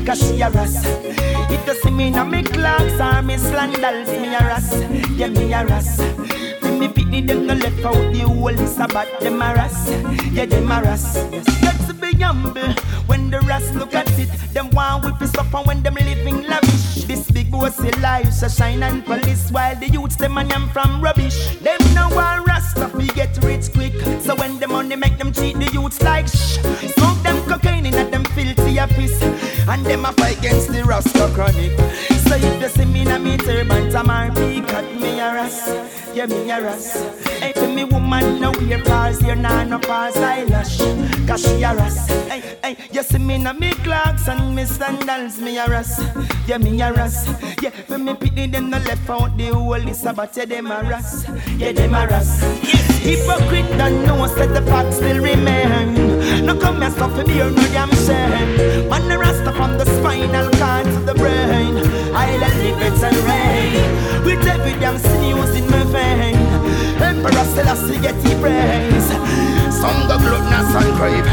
Cause 0.06 0.20
she 0.20 0.42
a 0.42 0.50
ras 0.50 0.84
If 0.86 1.68
you 1.68 1.76
see 1.76 1.92
me 1.92 2.10
na 2.10 2.24
me 2.24 2.44
clocks 2.44 3.00
or 3.00 3.22
me 3.22 3.38
sandals, 3.38 4.10
me 4.10 4.34
a 4.34 4.40
ras 4.40 4.74
Yeah, 5.12 5.28
me 5.28 5.54
a 5.54 5.66
ras 5.66 6.00
When 6.64 6.80
me 6.80 6.88
pitney 6.88 7.26
them 7.26 7.46
no 7.48 7.54
left 7.54 7.86
out 7.86 8.14
the 8.14 8.20
whole 8.20 8.48
is 8.48 8.80
about 8.80 9.20
them 9.20 9.42
a 9.42 9.54
ras. 9.54 9.90
Yeah, 10.32 10.46
them 10.46 10.72
a 10.72 10.82
ras. 10.82 11.16
Let's 11.62 11.92
be 11.94 12.14
humble. 12.22 12.74
When 13.08 13.30
the 13.30 13.40
ras 13.42 13.74
look 13.76 13.94
at 13.94 14.10
it 14.18 14.30
Them 14.54 14.70
want 14.72 15.06
whip 15.06 15.22
us 15.22 15.36
up 15.36 15.54
and 15.54 15.68
when 15.68 15.84
them 15.84 15.96
living 15.96 16.44
lavish. 16.48 17.06
This 17.06 17.30
big 17.32 17.52
bossy 17.52 17.92
life 18.00 18.32
so 18.32 18.48
shine 18.48 18.84
and 18.84 19.06
police 19.06 19.52
While 19.52 19.76
the 19.76 19.90
youths 19.90 20.16
them 20.16 20.38
and 20.38 20.50
them 20.50 20.70
from 20.70 21.02
rubbish. 21.02 21.58
Them 21.58 21.80
no 21.94 22.10
want 22.10 22.48
rasta 22.48 22.90
we 22.96 23.08
get 23.08 23.38
rich 23.44 23.72
quick. 23.74 23.94
So 24.22 24.36
when 24.36 24.60
the 24.60 24.68
money 24.68 24.96
make 24.96 25.18
them 25.18 25.32
treat 25.32 25.58
the 25.58 25.70
youths 25.74 26.02
like 26.02 26.28
shh 26.28 26.60
Smoke 26.96 27.22
them 27.24 27.42
cocaine 27.46 27.86
in 27.86 27.96
at 27.96 28.12
them 28.12 28.26
filthy 28.26 28.80
office 28.80 29.22
And 29.68 29.86
them 29.86 30.06
a 30.06 30.14
fight 30.14 30.40
against 30.40 30.72
the 30.72 30.84
rasta 30.84 31.30
chronic 31.34 31.74
So 32.34 32.40
if 32.40 32.62
you 32.64 32.70
see 32.70 32.86
me 32.86 33.04
na 33.04 33.20
me 33.20 33.38
turban 33.38 33.92
Tamar 33.92 34.32
be 34.32 34.60
cut 34.62 34.92
me 34.96 35.20
a 35.20 35.36
ras. 35.36 35.70
Yeah 36.16 36.26
me 36.26 36.50
a 36.50 36.60
ras. 36.60 37.14
Hey 37.40 37.54
for 37.54 37.68
me 37.68 37.84
woman 37.84 38.42
no 38.42 38.50
wear 38.58 38.84
false 38.84 39.20
here 39.20 39.36
Nah 39.36 39.64
no 39.66 39.78
false 39.78 40.18
eyelash 40.18 40.80
Cause 41.28 41.44
she 41.44 41.62
a 41.62 41.76
ras. 41.76 42.08
Hey 42.32 42.58
hey 42.64 42.78
you 42.92 43.04
see 43.04 43.20
me 43.20 43.38
na 43.38 43.54
me 43.54 43.72
clocks 43.86 44.28
and 44.28 44.56
me 44.56 44.66
sandals 44.66 45.38
me 45.40 45.60
a 45.60 45.68
ras. 45.68 46.02
Yeah 46.48 46.58
me 46.58 46.82
a 46.82 46.92
ras. 46.92 47.30
Yeah 47.62 47.70
for 47.70 48.00
me 48.00 48.14
pitney 48.14 48.52
them 48.52 48.72
no 48.72 48.80
left 48.80 49.08
out 49.12 49.38
the 49.38 49.54
whole 49.54 49.88
is 49.88 50.04
about 50.04 50.36
yeah 50.36 50.46
them 50.46 50.72
a 50.72 50.82
ras. 50.82 51.30
Yeah 51.60 51.72
them 51.72 51.94
a 51.94 52.08
ras. 52.08 52.42
Hypocrite 53.04 53.78
don't 53.78 54.06
know 54.08 54.26
said 54.26 54.56
the 54.56 54.64
fact 54.64 54.94
still 54.94 55.22
remain. 55.22 56.46
No 56.48 56.58
come 56.58 56.82
here 56.82 56.90
stuff 56.90 57.16
for 57.16 57.28
me 57.28 57.42
or 57.42 57.52
no 57.52 57.62
damn 57.70 57.92
shame. 57.92 58.90
Man 58.90 59.08
the 59.08 59.20
rasta 59.20 59.52
from 59.52 59.78
the 59.78 59.86
spinal 59.86 60.50
cord 60.58 60.86
to 60.86 61.00
the 61.06 61.14
brain. 61.14 61.78
I'll 62.16 62.23
live 62.38 62.82
it 62.82 63.04
and 63.04 63.18
rain. 63.28 64.26
With 64.26 64.48
every 64.48 64.74
damn 64.80 64.98
sinews 64.98 65.56
in 65.56 65.70
my 65.70 65.84
vein. 65.84 66.36
Emperor 67.02 67.46
Selassie 67.56 68.00
get 68.00 68.16
he 68.24 68.34
praise. 68.42 69.10
Some 69.84 70.08
go 70.08 70.18
gluttonous 70.18 70.74
and 70.76 70.96
crave 70.96 71.26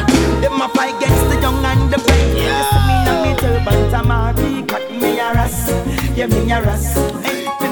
Them 0.42 0.60
a 0.60 0.68
fight 0.70 0.96
against 0.96 1.24
the 1.30 1.40
young 1.40 1.64
and 1.64 1.92
the 1.92 1.98
brave. 1.98 2.34
See 2.34 2.82
me 2.88 2.96
na 3.06 3.22
me 3.22 3.34
turban 3.36 3.80
tamari 3.92 4.66
Cut 4.66 4.90
me 4.90 5.20
a 5.20 5.32
ras, 5.32 5.70
yeah 6.16 6.26
me 6.26 6.50
a 6.50 6.60
ras 6.60 7.19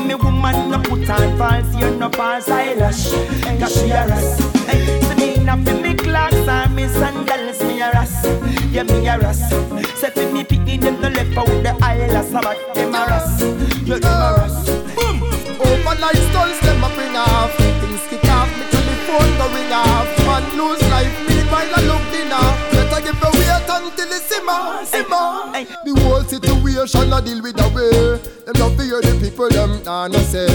me 0.09 0.15
woman 0.15 0.71
no 0.71 0.79
put 0.79 1.09
on 1.11 1.37
false 1.37 1.75
You 1.77 1.91
no 1.97 2.09
false 2.09 2.49
eyelash 2.49 3.11
Cause 3.61 3.75
she 3.75 3.91
a 3.91 4.09
ras 4.09 4.39
see 4.39 5.15
me 5.21 5.45
na 5.45 5.55
for 5.57 5.75
me 5.75 5.95
clocks 5.95 6.49
and 6.57 6.75
me 6.75 6.89
sandals 6.89 7.61
Me 7.63 7.81
a 7.83 7.93
ras, 7.93 8.15
yeah 8.73 8.85
me 8.85 9.07
a 9.07 9.19
ras 9.19 9.51
Say 10.01 10.11
for 10.11 10.33
me 10.33 10.45
picking 10.45 10.81
them 10.81 11.01
no 11.03 11.09
left 11.09 11.37
out 11.37 11.47
the 11.47 11.77
eyelash 11.83 12.31
But 12.33 12.75
them 12.75 12.95
a 12.95 13.05
ras, 13.11 13.43
yeah 13.85 13.99
them 13.99 14.23
a 14.27 14.29
ras 14.39 14.69
Overnight 15.61 16.23
stunts 16.31 16.61
them 16.61 16.85
a 16.85 16.89
bring 16.95 17.17
off. 17.17 17.53
Things 17.57 18.07
kick 18.09 18.25
off, 18.31 18.49
me 18.57 18.65
telephone 18.71 19.33
go 19.39 19.47
ring 19.53 19.73
off. 19.73 20.07
Man 20.25 20.45
lose 20.57 20.81
life, 20.89 21.29
me 21.29 21.35
meanwhile 21.35 21.75
I 21.75 21.81
look 21.91 22.05
dinner 22.13 22.47
Better 22.73 23.01
give 23.03 23.23
a 23.23 23.31
wait 23.35 23.69
until 23.69 24.13
it 24.13 24.23
simmer, 24.23 24.85
simmer 24.87 25.78
situation 26.87 27.13
I 27.13 27.21
deal 27.21 27.43
with 27.43 27.61
a 27.61 27.69
way. 27.75 28.19
Them 28.47 28.55
not 28.59 28.77
fear 28.79 29.01
the 29.03 29.19
people, 29.21 29.49
them 29.49 29.83
nah 29.85 30.07
no 30.07 30.19
say. 30.19 30.47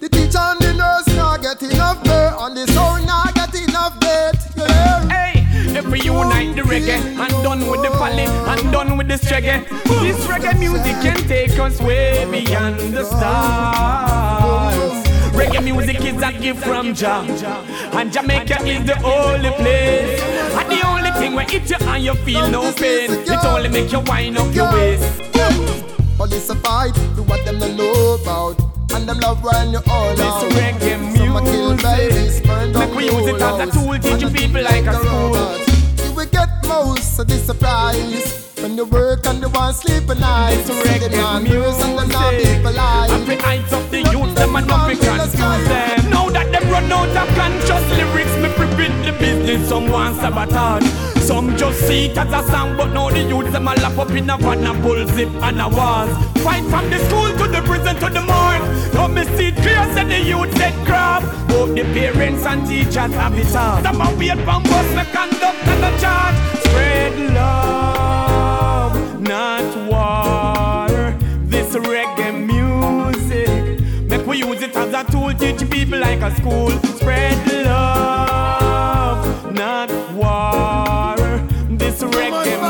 The 0.00 0.08
teacher 0.08 0.38
and 0.38 0.60
the 0.60 0.74
nurse 0.74 1.08
not 1.16 1.42
get 1.42 1.62
enough 1.62 2.02
pay 2.04 2.30
And 2.40 2.56
the 2.56 2.66
sound 2.72 3.06
not 3.06 3.34
get 3.34 3.54
enough 3.54 3.96
yeah. 4.02 5.08
Hey, 5.08 5.44
if 5.78 5.86
we 5.86 6.02
unite 6.02 6.56
the 6.56 6.62
reggae 6.62 6.98
and 7.00 7.32
done 7.42 7.66
with 7.70 7.82
the 7.82 7.90
folly 7.96 8.24
and 8.24 8.72
done 8.72 8.96
with 8.98 9.08
this 9.08 9.24
reggae, 9.24 9.66
this 10.02 10.18
reggae 10.26 10.58
music 10.58 10.96
can 11.00 11.16
take 11.28 11.58
us 11.58 11.80
way 11.80 12.26
beyond 12.30 12.78
the 12.94 13.04
stars. 13.04 14.50
Reggae 15.32 15.64
music 15.64 16.00
is 16.00 16.22
a 16.22 16.32
gift 16.32 16.62
from 16.64 16.94
Jah, 16.94 17.24
and 17.92 18.12
Jamaica 18.12 18.62
is 18.66 18.84
the 18.84 19.02
only 19.02 19.50
place. 19.50 20.20
And 21.20 21.36
the 21.36 21.36
only 21.36 21.52
thing 21.52 21.52
where 21.52 21.62
it 21.62 21.70
you 21.70 21.88
and 21.88 22.04
you 22.04 22.14
feel 22.24 22.50
no 22.50 22.72
pain, 22.72 23.10
it 23.10 23.44
only 23.44 23.68
make 23.68 23.92
you 23.92 24.00
wind 24.00 24.38
up 24.38 24.54
your 24.54 24.72
waist. 24.72 25.32
Police 26.16 26.50
a 26.50 26.54
fight, 26.56 26.94
do 27.16 27.22
what 27.22 27.44
them 27.44 27.58
don't 27.58 27.76
know 27.76 28.18
about. 28.20 28.60
And 28.94 29.08
them 29.08 29.20
love 29.20 29.42
when 29.42 29.70
you 29.72 29.80
all 29.88 30.14
This 30.16 30.26
out. 30.26 30.50
reggae 30.52 30.96
a 31.36 31.40
kill 31.44 31.76
babies, 31.76 32.42
Make 32.74 32.94
we 32.94 33.04
use 33.04 33.28
it 33.28 33.40
as 33.40 33.68
a 33.68 33.70
tool, 33.70 33.98
teaching 33.98 34.32
people 34.32 34.62
like 34.62 34.86
a 34.86 34.94
school. 34.94 36.06
You 36.06 36.14
will 36.14 36.26
get 36.26 36.48
most 36.66 37.18
of 37.18 37.28
the 37.28 37.36
surprise 37.36 38.49
When 38.62 38.76
you 38.76 38.84
work 38.84 39.26
and 39.26 39.40
you 39.40 39.48
want 39.48 39.76
sleep 39.76 40.10
at 40.10 40.18
night 40.18 40.62
So 40.66 40.74
reggae 40.74 41.10
them 41.10 41.20
not 41.20 41.42
news 41.42 41.80
and 41.80 41.98
them 41.98 42.08
not 42.08 42.32
music. 42.34 42.56
people 42.56 42.72
life 42.72 43.10
Happy 43.10 43.36
eyes 43.42 43.72
of 43.72 43.90
the 43.90 43.98
youth, 44.12 44.34
them 44.34 44.56
and 44.56 44.66
not 44.66 44.88
be 44.88 44.96
confuse 44.96 45.32
them. 45.32 46.10
Now 46.10 46.28
that 46.30 46.52
them 46.52 46.68
run 46.70 46.92
out 46.92 47.08
of 47.08 47.28
conscious 47.36 47.84
lyrics, 47.96 48.34
me 48.42 48.48
prevent 48.58 49.04
the 49.04 49.12
business. 49.12 49.68
Someone 49.68 50.14
sabotage. 50.16 50.84
Some 51.22 51.56
just 51.56 51.80
see 51.86 52.06
it 52.06 52.18
as 52.18 52.32
a 52.32 52.50
song, 52.50 52.76
but 52.76 52.92
now 52.92 53.08
the 53.08 53.22
youth 53.22 53.52
them 53.52 53.68
a 53.68 53.74
lap 53.76 53.96
up 53.98 54.10
in 54.10 54.28
a 54.28 54.36
van 54.36 54.66
and 54.66 54.82
pull 54.82 55.06
zip 55.14 55.30
and 55.42 55.60
a 55.60 55.68
walls. 55.68 56.10
Fight 56.42 56.64
from 56.64 56.90
the 56.90 56.98
school 57.06 57.30
to 57.38 57.46
the 57.48 57.62
prison 57.62 57.94
to 57.96 58.08
the 58.10 58.20
morgue. 58.20 58.94
Now 58.94 59.06
me 59.06 59.24
see 59.36 59.48
it 59.48 59.56
clear, 59.56 59.84
say 59.94 60.04
the 60.04 60.20
youth 60.20 60.52
dead 60.56 60.74
craft. 60.86 61.26
Both 61.48 61.74
the 61.76 61.84
parents 61.94 62.44
and 62.44 62.66
teachers 62.66 63.14
have 63.14 63.38
it 63.38 63.46
hard. 63.54 63.84
Some 63.84 64.00
a 64.00 64.14
wait 64.18 64.38
from 64.44 64.62
bus, 64.64 64.88
me 64.96 65.04
conduct 65.14 65.58
and 65.70 65.82
the 65.82 65.90
charge. 66.02 66.36
Spread 66.64 67.34
love, 67.34 67.89
not 69.30 69.62
war. 69.88 71.14
This 71.44 71.76
reggae 71.76 72.32
music. 72.52 73.80
Make 74.10 74.26
we 74.26 74.38
use 74.38 74.60
it 74.60 74.74
as 74.74 74.92
a 74.92 75.04
tool, 75.08 75.32
teach 75.34 75.70
people 75.70 76.00
like 76.00 76.20
a 76.20 76.34
school. 76.34 76.70
Spread 76.98 77.38
love, 77.64 79.52
not 79.52 79.88
war. 80.14 81.14
This 81.78 82.02
reggae 82.02 82.69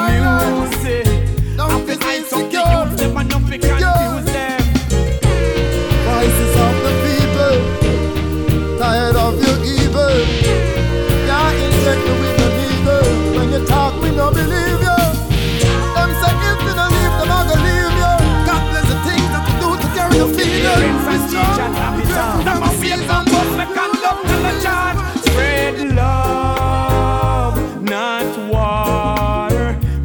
Spread 25.25 25.95
love, 25.95 27.83
not 27.83 28.27
war. 28.51 29.51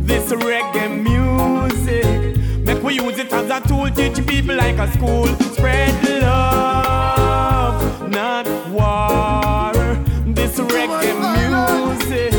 This 0.01 0.31
reggae 0.31 0.87
music, 1.03 2.37
make 2.65 2.81
we 2.83 2.93
use 2.95 3.19
it 3.19 3.31
as 3.33 3.49
a 3.49 3.59
tool, 3.67 3.89
teach 3.91 4.25
people 4.25 4.55
like 4.55 4.77
a 4.77 4.91
school. 4.93 5.27
Spread 5.53 6.21
love, 6.21 8.09
not 8.09 8.47
war. 8.69 9.73
This 10.33 10.57
reggae 10.57 11.13
music, 11.35 12.33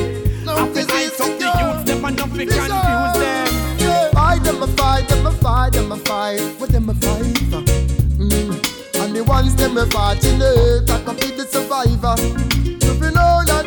after 0.49 0.85
nights 0.87 1.21
of 1.21 1.39
the 1.39 1.47
youth, 1.61 1.85
them 1.87 2.05
and 2.05 2.17
nothing 2.17 2.49
confuse 2.49 3.17
them. 3.23 4.13
Fight 4.13 4.43
them 4.43 4.63
a 4.63 4.67
fight, 4.69 5.09
them 5.09 5.27
a 5.27 5.33
fight, 5.33 5.73
them 5.73 5.93
a 5.93 5.97
fight. 5.97 6.56
The 9.77 9.83
ones 9.83 9.91
them 9.91 9.91
a 9.91 9.91
fighting 9.91 10.41
it, 10.41 10.91
I 10.91 11.03
can 11.05 11.17
be 11.17 11.37
the 11.37 11.45
survivor. 11.45 12.17
So 12.81 12.95
we 12.95 13.09
know 13.13 13.45
that 13.45 13.67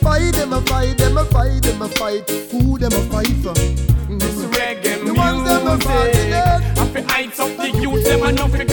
fight 0.00 0.32
them 0.32 0.52
a 0.52 0.60
fight, 0.62 0.98
them 0.98 1.18
a 1.18 1.24
fight, 1.24 1.62
them 1.62 1.82
a 1.82 1.88
fight, 1.88 2.30
who 2.52 2.78
them 2.78 2.92
a 2.92 3.02
fight 3.10 3.34
for? 3.42 3.54
This 3.54 4.34
mm-hmm. 4.36 4.52
reggae 4.52 5.04
The 5.04 5.14
ones 5.14 5.48
them 5.48 5.66
a 5.66 5.78
fighting 5.78 6.30
music. 6.30 6.78
After 6.78 7.02
lights 7.02 7.40
up 7.40 7.56
the 7.56 7.70
youth, 7.70 8.04
them 8.04 8.22
and 8.22 8.36
nothing 8.36 8.66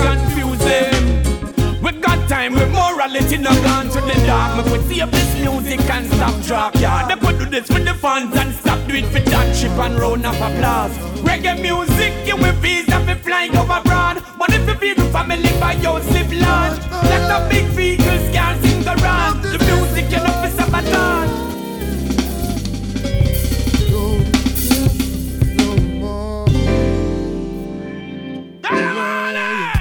morality 3.31 3.37
not 3.37 3.63
gone 3.63 3.89
to 3.89 4.01
the 4.01 4.25
dark. 4.25 4.57
Me 4.57 4.63
could 4.63 5.01
up 5.01 5.11
this 5.11 5.39
music 5.39 5.79
and 5.89 6.05
stop 6.07 6.41
drop. 6.43 6.75
Yeah, 6.75 7.07
they 7.07 7.15
could 7.15 7.39
do 7.39 7.45
this 7.45 7.69
with 7.69 7.85
the 7.85 7.93
fans 7.93 8.35
and 8.35 8.53
stop 8.53 8.79
do 8.87 8.95
it 8.95 9.05
for 9.05 9.19
that 9.19 9.55
ship 9.55 9.71
and 9.71 9.95
round 9.99 10.25
of 10.25 10.35
applause. 10.35 10.91
Reggae 11.23 11.61
music, 11.61 12.13
you 12.25 12.35
will 12.35 12.53
visa 12.53 12.99
for 13.05 13.15
flying 13.23 13.55
over 13.57 13.73
abroad. 13.73 14.23
But 14.37 14.53
if 14.53 14.67
you 14.67 14.75
feel 14.75 14.95
the 14.95 15.09
family 15.11 15.51
by 15.59 15.73
your 15.73 16.01
slip 16.01 16.31
large, 16.31 16.79
let 17.09 17.23
the 17.29 17.47
big 17.49 17.65
vehicles 17.75 18.29
can't 18.33 18.61
sing 18.63 18.85
around. 18.87 19.41
The 19.41 19.59
music 19.59 20.11
you 20.11 20.17
know 20.17 20.35
for 20.41 20.49
sabotage. 20.49 21.29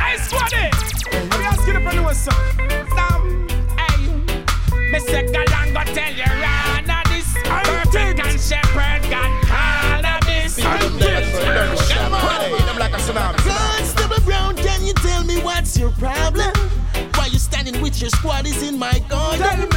Hey, 0.03 0.17
Squaddy! 0.19 0.71
Let 1.13 1.39
me 1.39 1.45
ask 1.47 1.67
you 1.67 1.73
the 1.73 1.81
producer. 1.81 2.31
Sam, 2.31 2.80
with 18.11 18.25
your 18.25 18.33
squaddies 18.33 18.67
in 18.67 18.79
my 18.79 18.99
garden? 19.09 19.69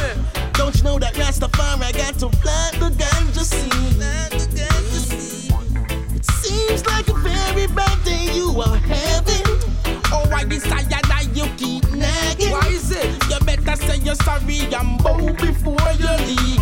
Don't 0.52 0.76
you 0.76 0.82
know 0.84 0.98
that 0.98 1.14
Rastafari 1.14 1.96
got 1.96 2.14
to 2.20 2.28
plant 2.38 2.78
the 2.78 2.90
ganja 2.90 3.44
seed? 3.44 3.70
Plant 3.96 4.32
the 4.32 4.46
ganja 4.56 5.00
seed. 5.00 6.16
It 6.16 6.24
seems 6.24 6.86
like 6.86 7.08
a 7.08 7.14
very 7.14 7.66
bad 7.68 8.04
day 8.04 8.32
you 8.34 8.60
are 8.60 8.76
having. 8.76 9.44
Oh, 10.12 10.28
I 10.32 10.42
and 10.42 11.12
I 11.12 11.26
you 11.34 11.46
keep 11.56 11.90
nagging? 11.92 12.50
Why 12.50 12.68
is 12.68 12.90
it? 12.90 13.06
You 13.30 13.38
better 13.44 13.76
say 13.76 13.98
you're 13.98 14.14
sorry 14.14 14.60
and 14.72 15.02
bow 15.02 15.32
before 15.34 15.92
you 15.98 16.26
leave. 16.26 16.53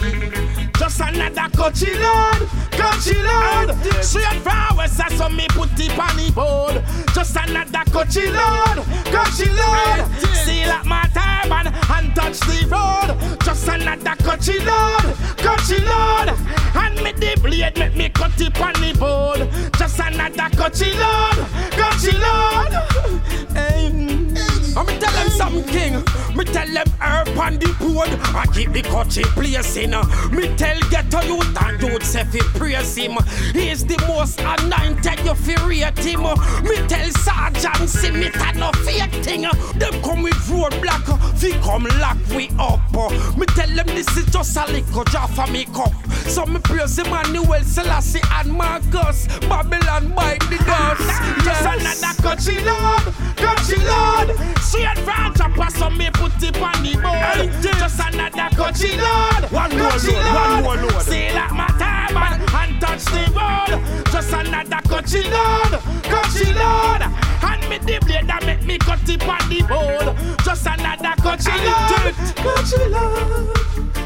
Just 1.02 1.14
another 1.14 1.56
coachy 1.56 1.94
lord. 1.98 3.74
Straight 4.04 4.40
from 4.42 4.76
west, 4.76 5.00
I 5.00 5.08
saw 5.16 5.28
me 5.28 5.46
put 5.48 5.70
it 5.80 5.98
on 5.98 6.16
the 6.16 6.30
board. 6.32 6.84
Just 7.12 7.36
another 7.36 7.82
lord, 8.30 8.78
coachy 9.10 9.50
lord. 9.50 10.06
Seal 10.44 10.70
up 10.70 10.86
my 10.86 11.02
turban 11.12 11.74
and 11.74 12.14
touch 12.14 12.38
the 12.40 12.68
road. 12.70 13.40
Just 13.44 13.66
another 13.66 14.14
coachy 14.22 14.60
lord, 14.60 15.02
coachy 15.38 15.82
lord. 15.84 16.28
And 16.74 16.94
me 17.02 17.12
the 17.12 17.40
blade, 17.42 17.76
make 17.76 17.96
me 17.96 18.08
cut 18.08 18.40
it 18.40 18.60
on 18.60 18.74
the 18.74 18.92
board. 18.96 19.48
Just 19.76 19.98
another 19.98 20.56
coachy 20.56 20.92
lord. 20.92 21.32
Hey. 23.54 24.31
I 24.76 24.84
me 24.84 24.98
tell 24.98 25.12
them 25.12 25.28
something, 25.30 25.64
king. 25.64 25.94
Me 26.36 26.44
tell 26.44 26.66
them 26.66 26.86
herb 27.00 27.28
on 27.38 27.58
the 27.58 27.74
board. 27.78 28.08
I 28.34 28.46
keep 28.52 28.72
the 28.72 28.82
coachy 28.82 29.22
placing. 29.22 29.90
Me 30.30 30.56
tell 30.56 30.78
ghetto 30.90 31.20
youth 31.22 31.62
and 31.62 31.82
youth 31.82 32.04
say 32.04 32.24
fi 32.24 32.40
praise 32.58 32.96
him. 32.96 33.18
He 33.52 33.68
is 33.68 33.84
the 33.84 33.98
most 34.08 34.40
anointed, 34.40 35.20
you 35.24 35.34
fi 35.34 35.54
rate 35.66 35.98
him. 35.98 36.22
Me 36.64 36.76
tell 36.88 37.10
Sergeant 37.20 37.88
Smith 37.88 38.36
and 38.36 38.58
no 38.58 38.72
fake 38.84 39.12
thing. 39.24 39.42
Them 39.42 40.02
come 40.02 40.22
with 40.22 40.34
roadblock, 40.48 41.06
fi 41.38 41.52
come 41.60 41.84
lock 42.00 42.18
we 42.34 42.48
up. 42.58 42.80
Me 43.36 43.46
tell 43.46 43.68
them 43.68 43.86
this 43.88 44.08
is 44.16 44.26
just 44.26 44.56
a 44.56 44.66
little 44.66 45.04
jar 45.04 45.28
for 45.28 45.46
me 45.48 45.66
cup. 45.66 45.92
So 46.28 46.46
me 46.46 46.60
praise 46.60 46.98
Emmanuel 46.98 47.62
Selassie 47.62 48.20
and 48.32 48.52
Marcus. 48.52 49.26
Babylon 49.48 50.14
by 50.14 50.38
the 50.48 50.56
guns. 50.64 51.00
Just 51.44 51.64
another 51.66 52.22
coachy 52.22 52.60
lord, 52.64 53.02
coachy 53.36 53.76
lord. 53.84 54.61
Straight 54.62 54.98
from 54.98 55.34
chopper, 55.34 55.70
so 55.70 55.90
me 55.90 56.08
put 56.12 56.32
it 56.42 56.56
on 56.56 56.82
the 56.82 56.94
board. 56.94 57.62
Just 57.62 58.00
another 58.00 58.48
coachy 58.56 58.96
lord, 58.96 59.50
One 59.50 59.76
more 59.76 59.90
coachy 59.90 60.12
load, 60.12 60.34
one 60.34 60.62
more 60.62 60.76
load. 60.76 61.02
Seal 61.02 61.36
up 61.36 61.52
my 61.52 61.66
turban 61.80 62.40
and 62.54 62.80
touch 62.80 63.04
the 63.04 63.22
road. 63.36 64.04
Just 64.12 64.32
another 64.32 64.80
coachy 64.88 65.22
lord, 65.28 65.72
coachy 66.04 66.52
lord. 66.54 67.02
Hand 67.42 67.68
me 67.68 67.78
the 67.78 67.98
blade 68.06 68.26
that 68.28 68.44
make 68.46 68.64
me 68.64 68.78
cut 68.78 69.06
it 69.08 69.22
on 69.24 69.48
the 69.50 69.62
board. 69.62 70.16
Just 70.44 70.66
another 70.66 71.14
coachy 71.20 71.52
lord, 71.66 72.14
coachy 72.36 72.88
lord. 72.88 74.01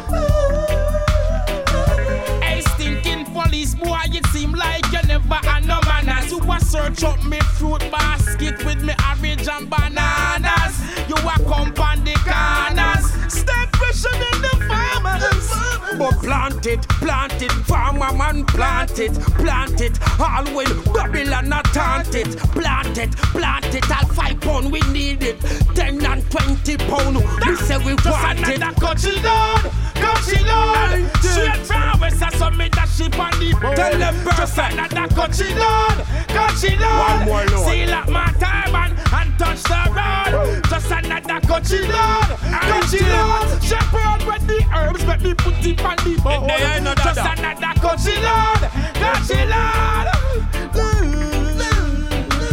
Police 3.47 3.74
boy, 3.74 3.99
it 4.07 4.26
seem 4.26 4.53
like 4.53 4.84
you 4.92 5.01
never 5.07 5.34
had 5.34 5.66
no 5.66 5.78
manners. 5.86 6.30
You 6.30 6.38
a 6.38 6.61
search 6.61 7.05
up 7.05 7.22
me 7.24 7.38
fruit 7.59 7.80
basket 7.90 8.64
with 8.64 8.82
me 8.82 8.94
orange 9.09 9.49
and 9.49 9.70
bananas. 9.70 10.74
You 11.09 11.16
a 11.16 11.36
come 11.44 11.72
on 11.78 12.05
the 12.05 12.14
corners. 12.26 13.07
Step 13.32 13.70
pressure 13.72 14.14
in 14.14 14.42
the 14.42 14.55
farmers. 14.68 15.76
But 15.99 16.18
plant 16.22 16.66
it, 16.66 16.82
plant 16.88 17.40
it, 17.40 17.53
farmer 17.53 18.12
man 18.12 18.44
plant 18.47 18.99
it, 18.99 19.14
plant 19.38 19.80
it. 19.80 19.99
All 20.20 20.44
when 20.55 20.66
Babylon 20.92 21.49
not 21.49 21.64
taunt 21.66 22.14
it, 22.14 22.36
plant 22.38 22.99
it, 22.99 23.16
plant 23.16 23.74
it. 23.74 23.84
All 23.90 24.09
five 24.09 24.40
pound 24.40 24.72
we 24.72 24.80
need 24.92 25.22
it, 25.22 25.40
ten 25.74 26.05
and 26.05 26.30
twenty 26.30 26.76
pound. 26.76 27.16
We 27.47 27.57
say 27.57 27.78
we 27.78 27.94
Just 27.97 28.07
want 28.07 28.40
it. 28.40 28.44
Just 28.44 28.57
another 28.57 28.80
coachy 28.80 29.86
lord, 30.01 30.47
lord. 30.47 31.16
Straight 31.22 31.66
from 31.66 32.01
west, 32.01 32.22
I 32.22 32.30
saw 32.38 32.51
me 32.51 32.68
that 32.70 32.88
ship 32.88 33.18
on 33.18 33.30
the 33.38 33.53
boat. 33.61 33.76
Tell 33.76 33.99
them 33.99 34.14
Just 34.36 34.59
another 34.59 35.07
coachy 35.14 35.55
lord, 35.55 35.99
coachy 36.28 36.76
lord. 36.76 36.99
One 36.99 37.24
more 37.26 37.44
lord. 37.47 37.68
Seal 37.68 37.92
up 37.94 38.09
my 38.09 38.26
turban 38.40 38.97
and 39.12 39.38
touch 39.38 39.62
the 39.64 39.80
road. 39.92 40.62
Just 40.68 40.90
another 40.90 41.40
coachy 41.47 41.80
lord, 41.86 42.30
coachy 42.68 43.05
lord. 43.05 43.62
Shepherd 43.62 44.22
with 44.26 44.47
the 44.47 44.64
herbs, 44.74 45.05
let 45.07 45.20
me 45.22 45.34
put 45.34 45.55
it 45.64 45.80
on 45.84 45.97
the 45.97 46.20
boat. 46.22 46.47
There 46.47 46.74
ain't 46.74 46.84
no 46.84 46.94
Just 46.94 47.18
another 47.18 47.74
coachy 47.80 48.16
lord, 48.20 48.62
coachy 49.01 49.44
lord. 49.47 50.07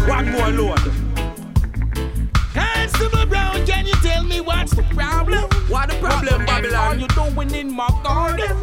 One 0.08 0.32
more 0.32 0.50
load. 0.50 0.80
Constable 2.54 3.26
Brown, 3.26 3.66
can 3.66 3.86
you 3.86 3.94
tell 4.02 4.24
me 4.24 4.42
what's 4.42 4.74
the 4.76 4.84
problem? 4.84 5.50
What 5.70 5.90
the 5.90 5.96
problem, 5.98 6.40
What 6.40 6.48
Babylon? 6.48 6.76
are 6.76 6.96
you 6.96 7.08
doing 7.08 7.54
in 7.56 7.72
my 7.74 7.88
garden? 8.04 8.58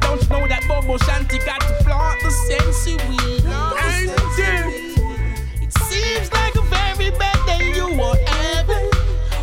Don't 0.00 0.22
you 0.22 0.28
know 0.28 0.46
that 0.48 0.64
Bobo 0.68 0.96
Shanti 0.98 1.44
got 1.44 1.60
to 1.60 1.74
plant 1.84 2.22
the 2.22 2.30
sense 2.30 2.86
It 5.60 5.72
seems 5.82 6.32
like 6.32 6.54
a 6.54 6.62
very 6.62 7.10
bad 7.18 7.38
day 7.46 7.72
you 7.74 7.86
are 8.00 8.16
having. 8.26 8.90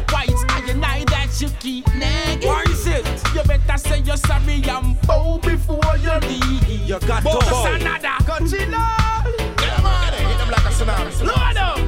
Why 0.09 0.25
it's 0.27 0.43
I 0.49 0.63
and 0.71 0.83
I 0.85 1.03
that 1.05 1.39
you 1.41 1.49
keep 1.59 1.85
nagging? 1.95 2.47
Why 2.47 2.63
is 2.69 2.87
it? 2.87 3.05
You 3.35 3.43
better 3.43 3.77
say 3.77 3.99
you're 3.99 4.17
sorry 4.17 4.63
and 4.67 4.99
bow 5.01 5.37
before 5.39 5.97
you 6.01 6.13
leave. 6.27 6.87
You 6.87 6.99
got 7.01 7.19
to 7.19 7.23
But 7.25 7.39
just 7.41 7.51
bow. 7.51 7.73
another 7.73 8.23
country 8.25 8.65
lord. 8.65 9.57
Come 9.57 9.85
on, 9.85 10.13
hit 10.13 10.37
them 10.37 10.49
like 10.49 10.65
a 10.65 10.71
tsunami. 10.71 11.11
Lord 11.27 11.57
up. 11.57 11.79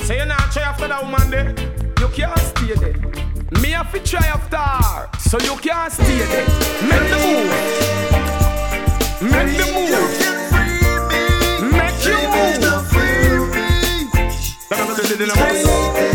Say 0.00 0.16
you're 0.16 0.26
not 0.26 0.50
try 0.50 0.62
after 0.62 0.88
that 0.88 1.02
woman 1.04 1.30
there. 1.30 1.54
You 2.00 2.08
can't 2.08 2.38
stay 2.38 2.74
there. 2.74 3.29
Me 3.58 3.70
have 3.70 3.90
to 3.92 3.98
try 3.98 4.24
after 4.26 5.18
so 5.18 5.38
you 5.40 5.56
can't 5.56 5.92
stay 5.92 6.18
there. 6.18 6.46
Make 6.88 7.10
the 7.10 7.16
move. 7.26 7.50
Make 9.22 9.56
the 9.58 9.64
move. 9.74 9.90
Make 11.72 12.04
you 12.04 12.18
move. 15.64 16.09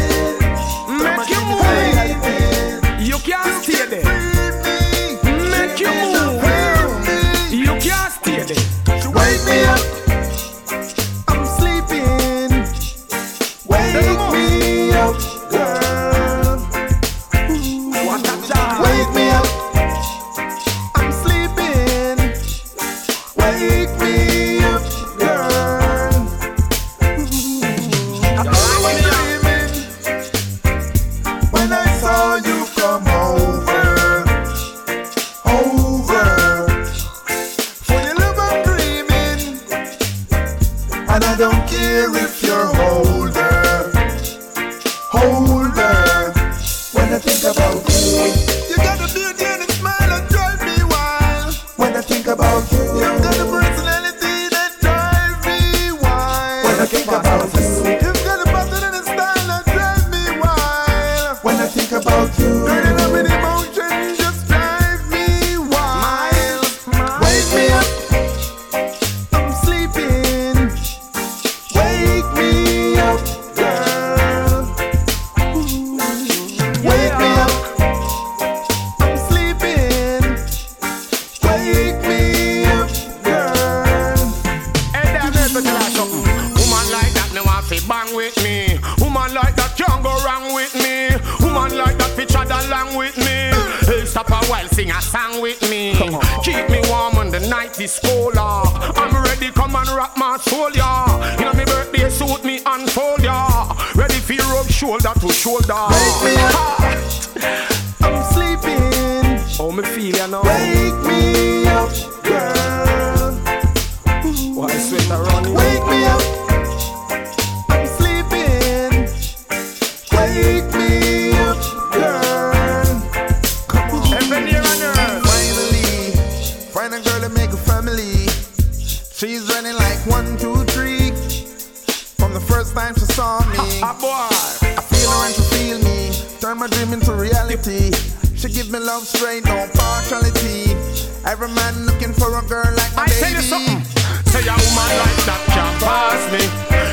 She 138.45 138.53
give 138.53 138.69
me 138.69 138.77
love 138.77 139.07
straight, 139.07 139.43
no 139.45 139.67
partiality. 139.73 140.77
Every 141.25 141.49
man 141.49 141.87
looking 141.87 142.13
for 142.13 142.29
a 142.37 142.45
girl 142.45 142.69
like 142.77 142.93
my 142.93 143.01
I 143.01 143.07
baby. 143.09 143.17
tell 143.17 143.33
you 143.33 143.41
something. 143.41 143.81
Say 144.29 144.45
a 144.45 144.53
woman 144.53 144.89
like 145.01 145.21
that 145.25 145.41
can't 145.49 145.73
pass 145.81 146.21
me. 146.29 146.45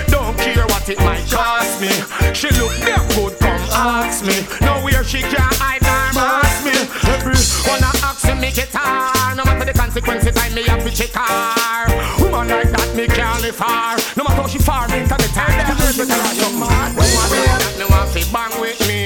Don't 0.09 0.33
care 0.41 0.65
what 0.73 0.89
it 0.89 0.97
might 1.05 1.29
cost 1.29 1.77
me. 1.77 1.93
She 2.33 2.49
look 2.57 2.73
damn 2.81 3.05
good, 3.13 3.37
come 3.37 3.61
ask 3.69 4.25
me. 4.25 4.49
Nowhere 4.65 5.05
she 5.05 5.21
can't 5.21 5.53
hide 5.61 5.85
her 5.85 6.17
mask 6.17 6.65
me. 6.65 6.73
Every 7.13 7.37
one 7.69 7.85
I 7.85 7.93
ask 8.01 8.25
me 8.25 8.33
make 8.41 8.57
it 8.57 8.73
hard. 8.73 9.37
No 9.37 9.45
matter 9.45 9.69
the 9.69 9.77
consequences, 9.77 10.33
I 10.33 10.49
may 10.57 10.65
have 10.65 10.81
to 10.81 10.89
check 10.89 11.13
her. 11.13 11.85
Woman 12.17 12.49
like 12.49 12.73
that 12.73 12.97
me 12.97 13.05
can't 13.13 13.43
live 13.45 13.57
far. 13.57 14.01
No 14.17 14.25
matter 14.25 14.41
how 14.41 14.49
she 14.49 14.57
far, 14.57 14.89
me 14.89 15.05
into 15.05 15.21
the 15.21 15.29
time. 15.37 15.53
Woman 15.53 15.69
like 15.69 17.61
that 17.61 17.77
me 17.77 17.85
want 17.93 18.09
to 18.09 18.25
bang 18.33 18.57
with 18.57 18.81
me. 18.89 19.02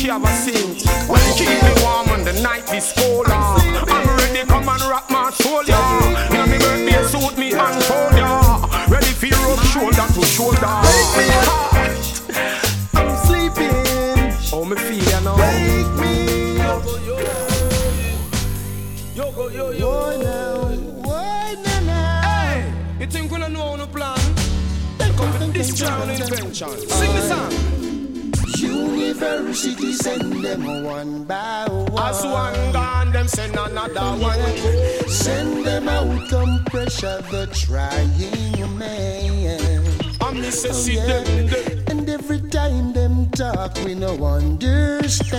Chiava 0.00 0.30
assim 0.30 1.19
University 29.20 29.92
send 29.92 30.42
them 30.42 30.82
one 30.82 31.24
by 31.24 31.66
one. 31.68 32.02
As 32.02 32.24
one 32.24 32.72
gone, 32.72 33.12
them 33.12 33.28
send 33.28 33.54
another 33.54 34.16
one. 34.18 34.40
Send 35.08 35.66
them 35.66 35.88
out, 35.88 36.26
come 36.30 36.64
pressure 36.64 37.20
the 37.30 37.46
trying 37.52 38.78
man. 38.78 39.84
I 40.22 40.32
miss 40.32 40.64
Oh, 40.64 40.90
yeah. 40.90 41.04
them, 41.04 41.48
them. 41.48 41.84
And 41.88 42.08
every 42.08 42.40
time 42.48 42.94
them 42.94 43.28
talk, 43.32 43.76
we 43.84 43.94
no 43.94 44.16
understand. 44.24 45.36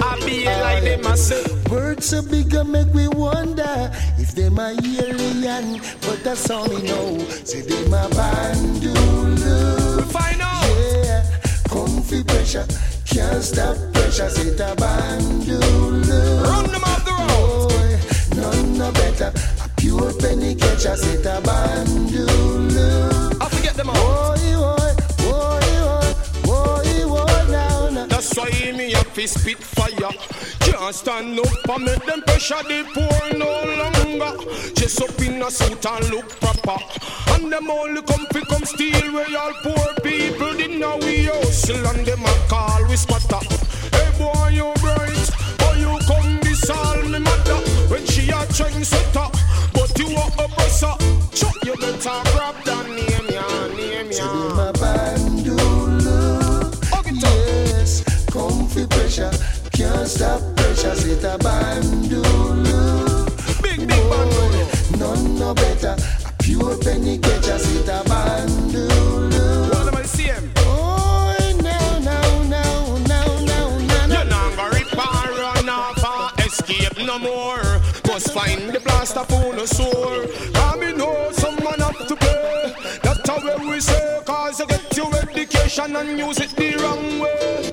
I 0.00 0.16
be 0.24 0.46
like 0.46 0.84
them, 0.84 1.06
I 1.06 1.14
say. 1.16 1.44
Words 1.70 2.06
so 2.08 2.22
big, 2.22 2.54
uh, 2.56 2.64
make 2.64 2.88
we 2.94 3.08
wonder 3.08 3.90
if 4.16 4.34
them 4.34 4.58
a 4.58 4.70
alien. 4.70 5.82
But 6.00 6.24
that's 6.24 6.48
all 6.48 6.66
we 6.66 6.80
know. 6.80 7.18
Say 7.44 7.60
them 7.60 7.92
a 7.92 8.08
bandulu. 8.08 10.02
Find 10.10 10.40
out. 10.40 10.61
Yeah, 11.72 11.86
comfy 11.86 12.22
pressure, 12.24 12.66
can't 13.06 13.42
stop 13.42 13.76
pressure. 13.92 14.26
It 14.26 14.60
a 14.60 14.74
bandulu. 14.76 16.42
Run 16.44 16.66
them 16.70 16.84
off 16.84 17.04
the 17.04 17.12
road. 17.12 17.68
Boy, 17.70 18.40
none 18.40 18.78
no 18.78 18.92
better. 18.92 19.32
A 19.64 19.68
pure 19.76 20.12
penny 20.14 20.54
catcher. 20.54 20.94
It 20.96 21.26
a 21.26 21.40
bandulu. 21.42 23.40
I 23.40 23.48
forget 23.48 23.74
them 23.74 23.90
all. 23.90 24.36
Boy, 24.36 24.81
That's 28.22 28.38
why 28.38 28.70
me 28.70 28.92
have 28.92 29.12
to 29.14 29.26
spit 29.26 29.58
fire. 29.58 30.12
Can't 30.60 30.94
stand 30.94 31.40
up 31.40 31.68
and 31.70 31.84
make 31.84 32.06
them 32.06 32.22
pressure 32.22 32.62
the 32.68 32.86
poor 32.94 33.36
no 33.36 33.50
longer. 33.82 34.72
Just 34.74 35.02
up 35.02 35.20
in 35.20 35.42
a 35.42 35.50
suit 35.50 35.84
and 35.84 36.08
look 36.08 36.28
proper. 36.38 36.78
And 37.32 37.52
them 37.52 37.68
only 37.68 38.00
come 38.02 38.24
fi 38.32 38.40
come 38.42 38.64
steal 38.64 39.12
where 39.12 39.26
all 39.36 39.52
poor 39.64 39.94
people 40.04 40.54
did 40.54 40.78
now 40.78 40.98
we 40.98 41.24
hustle 41.24 41.84
and 41.84 42.06
them 42.06 42.22
a 42.22 42.48
call 42.48 42.86
we 42.88 42.94
spotter. 42.94 43.42
Hey 43.90 44.10
boy 44.16 44.50
you 44.54 44.72
bright, 44.78 45.30
boy 45.58 45.74
you 45.82 45.98
come 46.06 46.38
this 46.42 46.70
all 46.70 47.02
me 47.02 47.18
mother 47.18 47.58
when 47.90 48.06
she 48.06 48.30
a 48.30 48.46
train 48.54 48.84
setter, 48.84 49.26
but 49.74 49.98
you 49.98 50.14
a 50.14 50.26
oppressor. 50.38 50.94
Chuck 51.34 51.56
you 51.64 51.74
better 51.74 52.22
grab 52.30 52.54
that 52.66 52.71
find 78.42 78.70
the 78.70 78.80
blaster 78.80 79.24
for 79.24 79.52
the 79.54 79.66
soul. 79.66 80.26
Cause 80.54 80.78
me 80.80 80.92
know 80.92 81.14
oh, 81.16 81.32
someone 81.32 81.78
have 81.80 82.06
to 82.08 82.16
pay. 82.16 82.74
That's 83.02 83.28
how 83.28 83.70
we 83.70 83.80
say, 83.80 84.20
cause 84.24 84.60
you 84.60 84.66
get 84.66 84.96
your 84.96 85.14
education 85.16 85.96
and 85.96 86.18
use 86.18 86.40
it 86.40 86.50
the 86.56 86.68
wrong 86.82 87.04
way. 87.20 87.70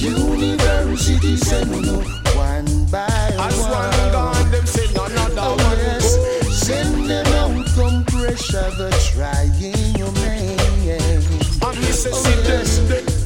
University 0.00 1.36
send 1.36 1.70
no 1.70 1.98
one 2.36 2.68
by 2.90 3.06
As 3.46 3.58
one. 3.58 3.70
one 3.70 4.12
gone, 4.12 4.50
them 4.50 4.66
say 4.66 4.86
another 4.90 5.48
Oh, 5.50 5.56
one 5.68 5.78
yes. 5.78 6.16
go. 6.16 6.50
Send 6.50 7.10
them 7.10 7.26
out, 7.40 7.66
come 7.76 8.04
pressure 8.04 8.70
the 8.78 8.90
trying 9.10 9.98
your 9.98 10.12
man. 10.12 10.58
And 11.66 11.84
say, 12.02 12.10
Oh, 12.12 12.42
yes. 12.46 12.78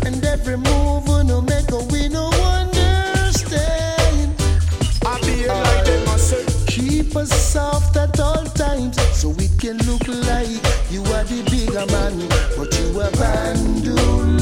And 0.07 0.25
every 0.25 0.57
move 0.57 1.07
no 1.27 1.41
make 1.43 1.71
a 1.73 1.81
we 1.93 1.98
Soft 7.27 7.97
at 7.97 8.21
all 8.21 8.45
times 8.45 8.97
so 9.13 9.31
we 9.31 9.49
can 9.59 9.77
look 9.79 10.07
like 10.07 10.49
you 10.91 11.03
are 11.03 11.25
the 11.25 11.43
bigger 11.51 11.85
man, 11.87 12.17
but 12.57 12.73
you 12.79 13.01
are 13.01 13.11
bandulu. 13.19 14.39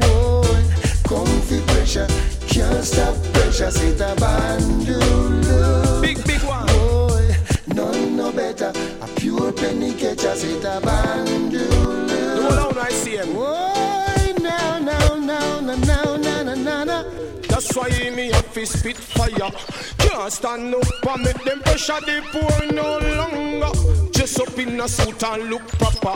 Boy, 0.00 0.62
comfy 1.08 1.60
pressure, 1.72 2.06
can't 2.46 2.84
stop 2.84 3.16
pressure, 3.32 3.70
say 3.70 3.92
the 3.92 4.14
bandulu. 4.16 6.02
Big, 6.02 6.22
big 6.26 6.42
one. 6.42 6.66
Boy, 6.66 7.34
none 7.68 8.16
no 8.16 8.30
better, 8.32 8.72
a 9.00 9.06
pure 9.18 9.52
penny 9.52 9.94
catcher, 9.94 10.34
say 10.34 10.58
the 10.60 10.80
bandulu. 10.82 12.50
Out 12.52 12.76
I 12.76 12.90
see 12.90 13.16
him. 13.16 13.32
Boy, 13.32 14.34
now, 14.42 14.78
now, 14.78 15.14
now, 15.14 15.60
now, 15.60 15.74
now, 15.74 16.16
now, 16.16 16.42
now, 16.42 16.54
now, 16.54 16.84
now. 16.84 17.04
That's 17.48 17.74
why 17.74 17.88
me 18.10 18.30
have 18.30 18.52
to 18.52 18.66
spit 18.66 18.95
fire. 19.16 19.50
Can't 19.98 20.32
stand 20.32 20.74
up 20.74 21.06
and 21.08 21.22
make 21.24 21.44
them 21.44 21.60
pressure 21.60 22.00
the 22.00 22.22
poor 22.32 22.72
no 22.72 22.98
longer. 23.20 23.72
Just 24.12 24.40
up 24.40 24.58
in 24.58 24.80
a 24.80 24.88
suit 24.88 25.22
and 25.24 25.50
look 25.50 25.66
proper. 25.78 26.14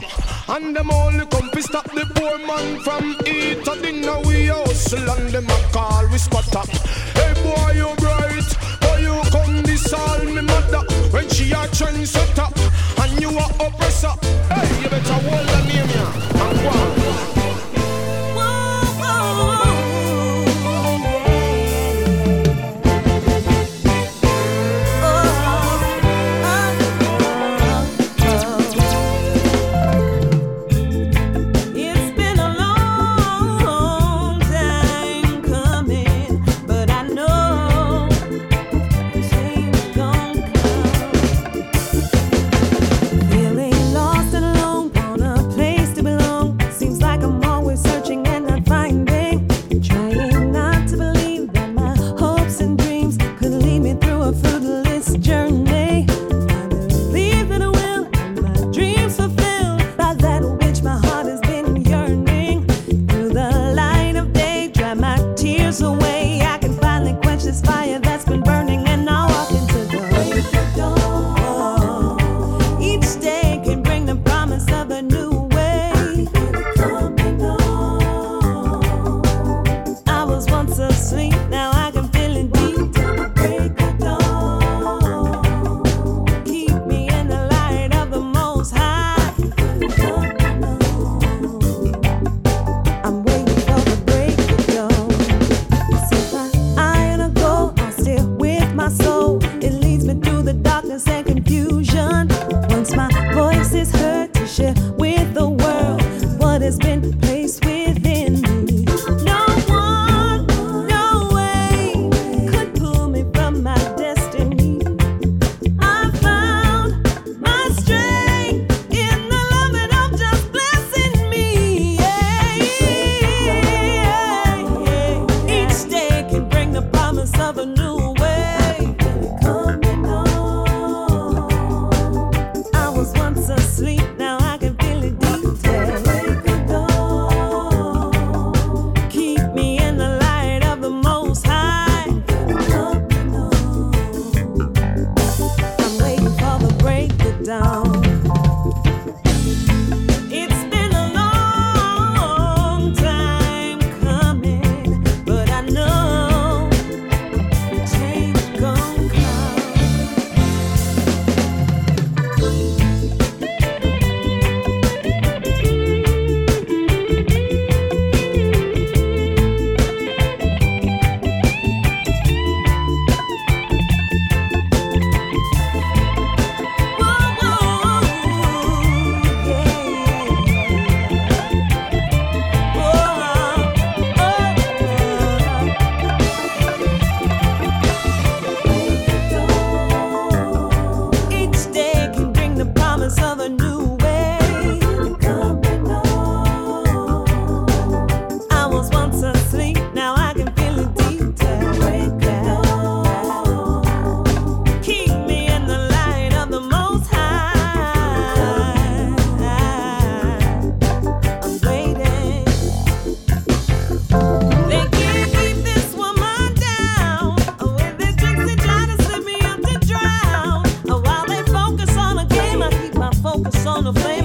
And 0.49 0.77
them 0.77 0.91
only 0.91 1.27
come 1.27 1.51
to 1.51 1.63
stop 1.63 1.85
the 1.93 2.05
poor 2.15 2.39
man 2.39 2.81
from 2.81 3.17
eat 3.27 3.67
a 3.67 3.83
dinner 3.83 4.21
we 4.27 4.47
hustle 4.47 5.11
and 5.11 5.31
them 5.31 5.47
a 5.47 5.73
call 5.73 6.07
we 6.09 6.19
spotter. 6.19 6.65
Hey 7.15 7.33
boy 7.43 7.73
you 7.73 7.95
bright, 7.97 8.49
boy 8.81 8.99
you 9.07 9.21
come 9.31 9.63
this 9.63 9.93
all 9.93 10.25
me 10.25 10.43
mother 10.43 10.83
when 11.11 11.29
she 11.29 11.53
a 11.53 11.63
trendsetter 11.77 12.49
and 13.03 13.21
you 13.21 13.31
a 13.31 13.47
oppressor. 13.67 14.15
Hey 14.53 14.83
you 14.83 14.89
better 14.89 15.13
hold 15.13 15.49
the 15.49 15.59
name 15.69 15.89
here 15.89 16.13
and 16.43 16.61
go 16.61 17.05
on. 17.05 17.10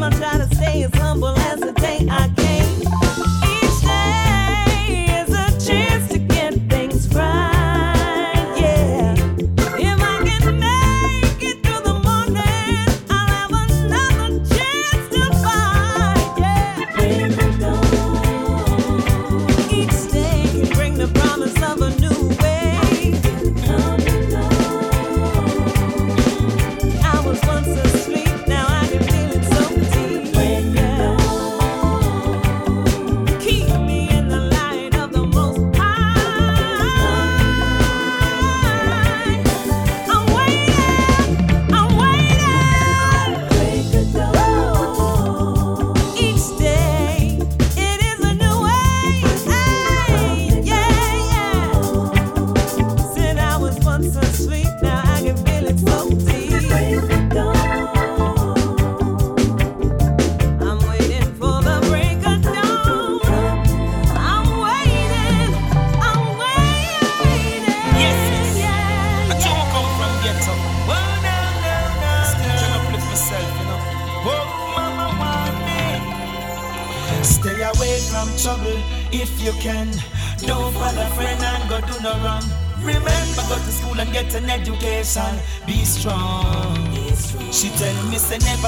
I'm 0.06 0.12
trying 0.12 0.48
to 0.48 0.56
stay 0.56 0.84
as 0.84 0.94
humble 0.94 1.36
as 1.36 1.60
the 1.62 1.72
day 1.72 2.08
I 2.08 2.30
came. 2.38 2.75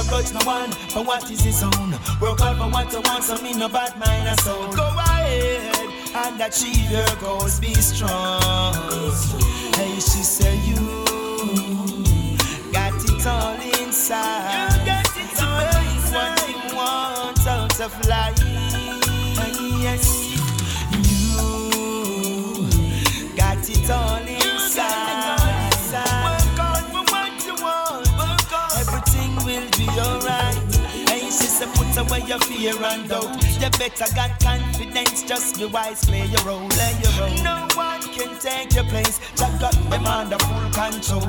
grudge 0.08 0.34
no 0.34 0.39
one 0.45 0.72
for 0.72 1.03
what 1.03 1.30
is 1.30 1.41
his 1.41 1.64
own. 1.64 1.91
Work 2.22 2.39
hard 2.39 2.58
for 2.58 2.70
what 2.70 2.91
you 2.91 3.01
want, 3.01 3.24
so 3.24 3.38
me 3.41 3.53
no 3.53 3.68
bad 3.70 3.97
mind 3.97 4.28
or 4.28 4.41
soul. 4.41 4.68
Go 4.74 4.88
ahead 4.88 5.76
and 6.16 6.41
achieve 6.41 6.89
your 6.91 7.05
goals, 7.20 7.60
be 7.60 7.74
strong. 7.76 8.74
Hey, 9.76 9.95
she 9.95 10.24
said 10.24 10.58
you 10.64 10.76
got 12.72 12.93
it 12.95 13.26
all 13.28 13.55
inside. 13.84 14.72
You 14.80 14.86
got 14.86 15.18
it 15.18 15.43
all 15.43 15.62
inside. 15.93 16.14
What 16.14 16.49
you 16.49 16.76
want 16.76 17.47
out 17.47 17.80
of 17.80 18.08
life. 18.08 18.38
Yes. 19.82 20.26
Face 31.98 32.10
away 32.10 32.28
your 32.28 32.39
fear 32.39 32.84
and 32.84 33.10
doubt. 33.10 33.43
You 33.60 33.70
better 33.72 34.06
got 34.14 34.39
confidence, 34.39 35.24
just 35.24 35.58
be 35.58 35.66
wise, 35.66 36.06
play 36.06 36.26
your 36.26 36.41
role, 36.41 36.68
play 36.70 36.95
your 37.02 37.12
role. 37.20 37.43
No 37.43 37.68
one 37.76 38.02
can 38.02 38.38
take 38.39 38.74
your 38.76 38.84
place, 38.86 39.20
Jack 39.36 39.60
got 39.60 39.74
them 39.89 40.06
under 40.06 40.38
full 40.38 40.70
control. 40.72 41.22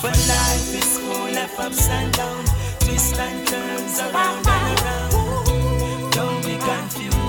For 0.00 0.08
life 0.08 0.74
is 0.74 0.98
full 0.98 1.38
of 1.38 1.60
ups 1.60 1.88
and 1.88 2.12
downs, 2.12 2.50
twists 2.80 3.18
and 3.18 3.46
turns 3.46 4.00
around 4.00 4.46
and 4.46 4.80
around. 4.80 6.10
Don't 6.12 6.44
be 6.44 6.56
confused. 6.56 7.19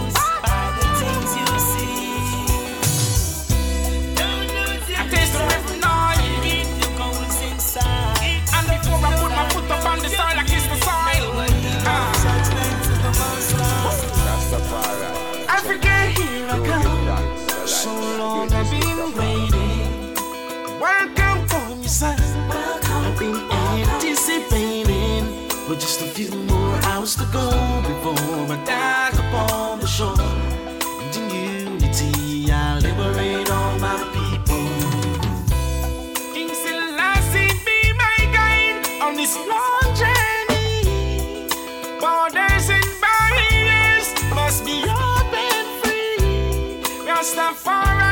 said, 21.92 22.18
I've 22.22 23.20
been 23.20 23.36
anticipating 23.52 25.50
for 25.68 25.76
just 25.76 26.00
a 26.00 26.06
few 26.06 26.32
more 26.46 26.76
hours 26.86 27.18
to 27.18 27.26
go 27.34 27.50
before 27.82 28.16
I 28.50 28.64
dock 28.64 29.14
upon 29.16 29.82
the 29.82 29.88
shore. 29.88 30.16
And 30.18 31.16
in 31.18 31.30
unity, 31.30 32.50
I'll 32.50 32.80
liberate 32.80 33.50
all 33.52 33.78
my 33.80 34.00
people. 34.16 34.70
King 36.34 36.54
Selassie, 36.64 37.60
be 37.66 37.92
my 38.06 38.20
guide 38.32 38.88
on 39.02 39.18
this 39.18 39.36
long 39.36 39.88
journey. 40.02 41.50
Borders 42.00 42.70
and 42.70 42.88
barriers 43.04 44.08
must 44.34 44.64
be 44.64 44.82
open 44.88 45.66
free. 45.82 46.84
Rastafari. 47.06 48.11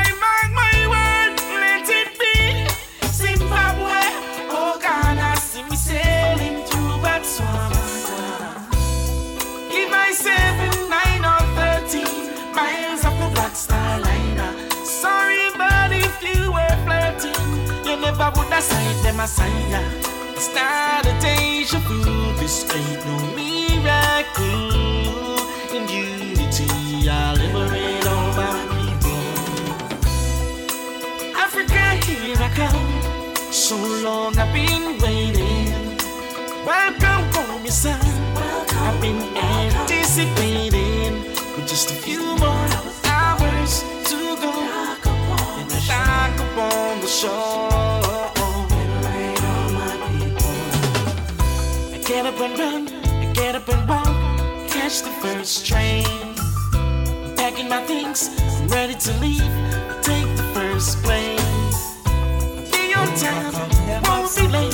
Never 18.02 18.32
would 18.36 18.48
have 18.48 18.64
signed 18.64 19.00
them 19.06 19.20
aside. 19.20 19.70
ya. 19.72 19.82
It's 20.36 20.50
not 20.56 21.06
a 21.06 21.14
deja 21.20 21.80
vu, 21.80 22.00
this 22.40 22.64
ain't 22.74 23.06
no 23.06 23.18
miracle. 23.36 24.72
In 25.76 25.84
unity, 25.88 27.10
I 27.10 27.34
liberate 27.34 28.08
all 28.08 28.30
my 28.40 28.56
people. 28.76 29.26
Africa, 31.36 31.84
here 32.06 32.38
I 32.40 32.50
come. 32.56 33.52
So 33.52 33.76
long 33.76 34.38
I've 34.38 34.54
been 34.54 34.98
waiting. 35.02 35.98
Welcome 36.66 37.24
home, 37.34 37.64
your 37.64 37.72
son. 37.72 38.09
Catch 54.90 55.02
the 55.02 55.12
first 55.22 55.68
train. 55.68 56.04
Packing 57.36 57.70
my 57.70 57.82
things, 57.86 58.30
I'm 58.58 58.68
ready 58.70 58.96
to 58.96 59.12
leave, 59.20 59.54
take 60.02 60.30
the 60.36 60.50
first 60.56 61.04
plane. 61.04 61.38
Be 62.72 62.94
on 62.96 63.08
time, 63.16 63.54
won't 64.06 64.36
be 64.36 64.48
late. 64.48 64.74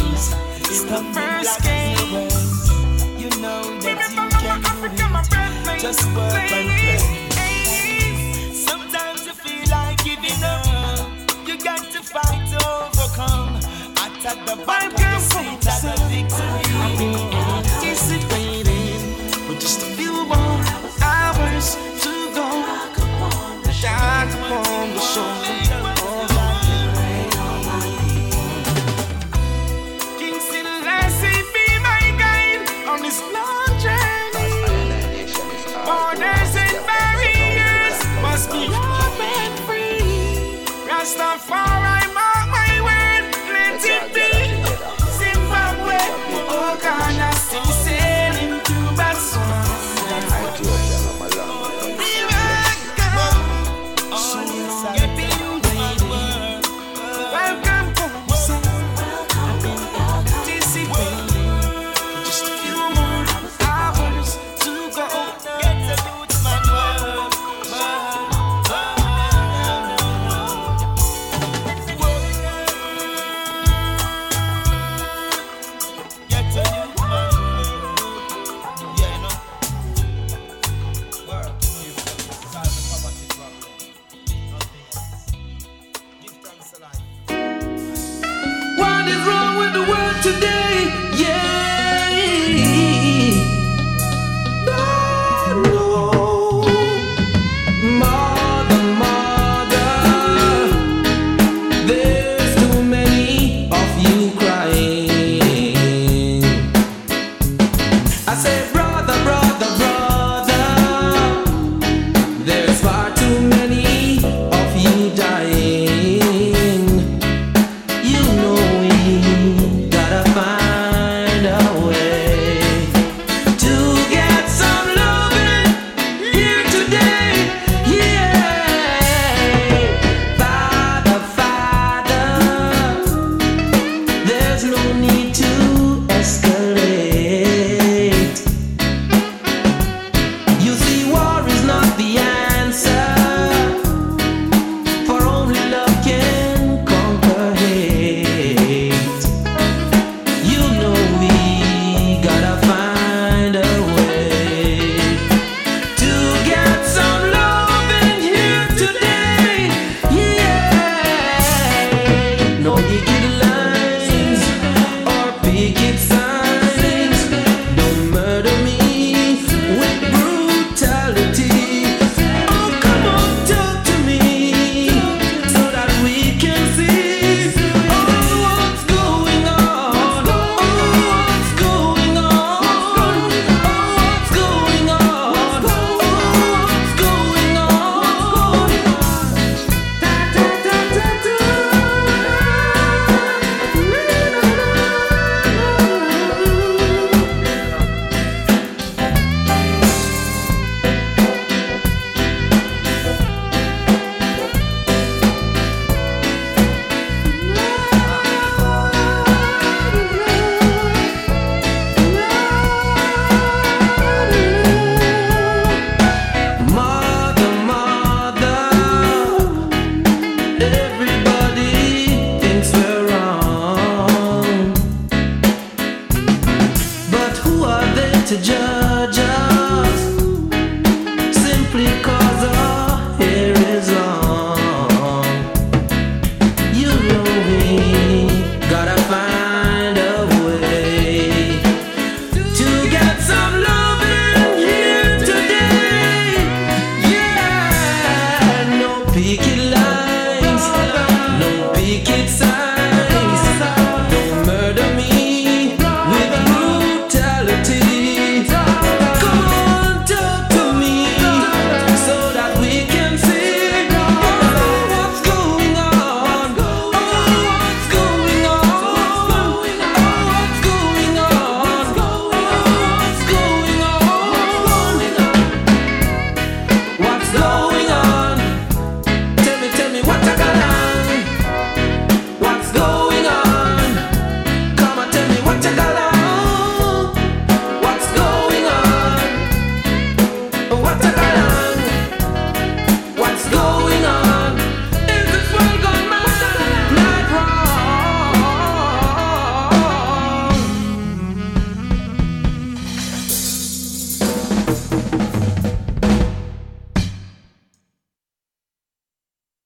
It's 0.72 0.84
the 0.84 1.01
first 1.13 1.61
game. 1.63 2.30
You 3.20 3.30
know 3.41 3.61
that 3.84 3.97
you 4.16 4.24
can 4.39 4.61
do 4.95 5.05
it. 5.76 5.82
Just 5.82 6.05
work 6.16 6.51
and 6.59 6.70
play. 7.34 8.53
Sometimes 8.53 9.26
you 9.26 9.34
feel 9.34 9.70
like 9.70 10.01
giving 10.01 10.43
up. 10.43 11.09
You 11.45 11.57
got 11.57 11.91
to 11.91 12.01
fight 12.01 12.47
to 12.51 12.59
overcome. 12.72 13.57
Attack 14.03 14.45
the 14.45 14.63
back 14.66 14.86
of 14.86 14.97
the 14.97 15.20
seat 15.20 15.68
at 15.68 15.82
the 15.82 15.95
victory. 16.07 17.34
Barriers 41.56 41.84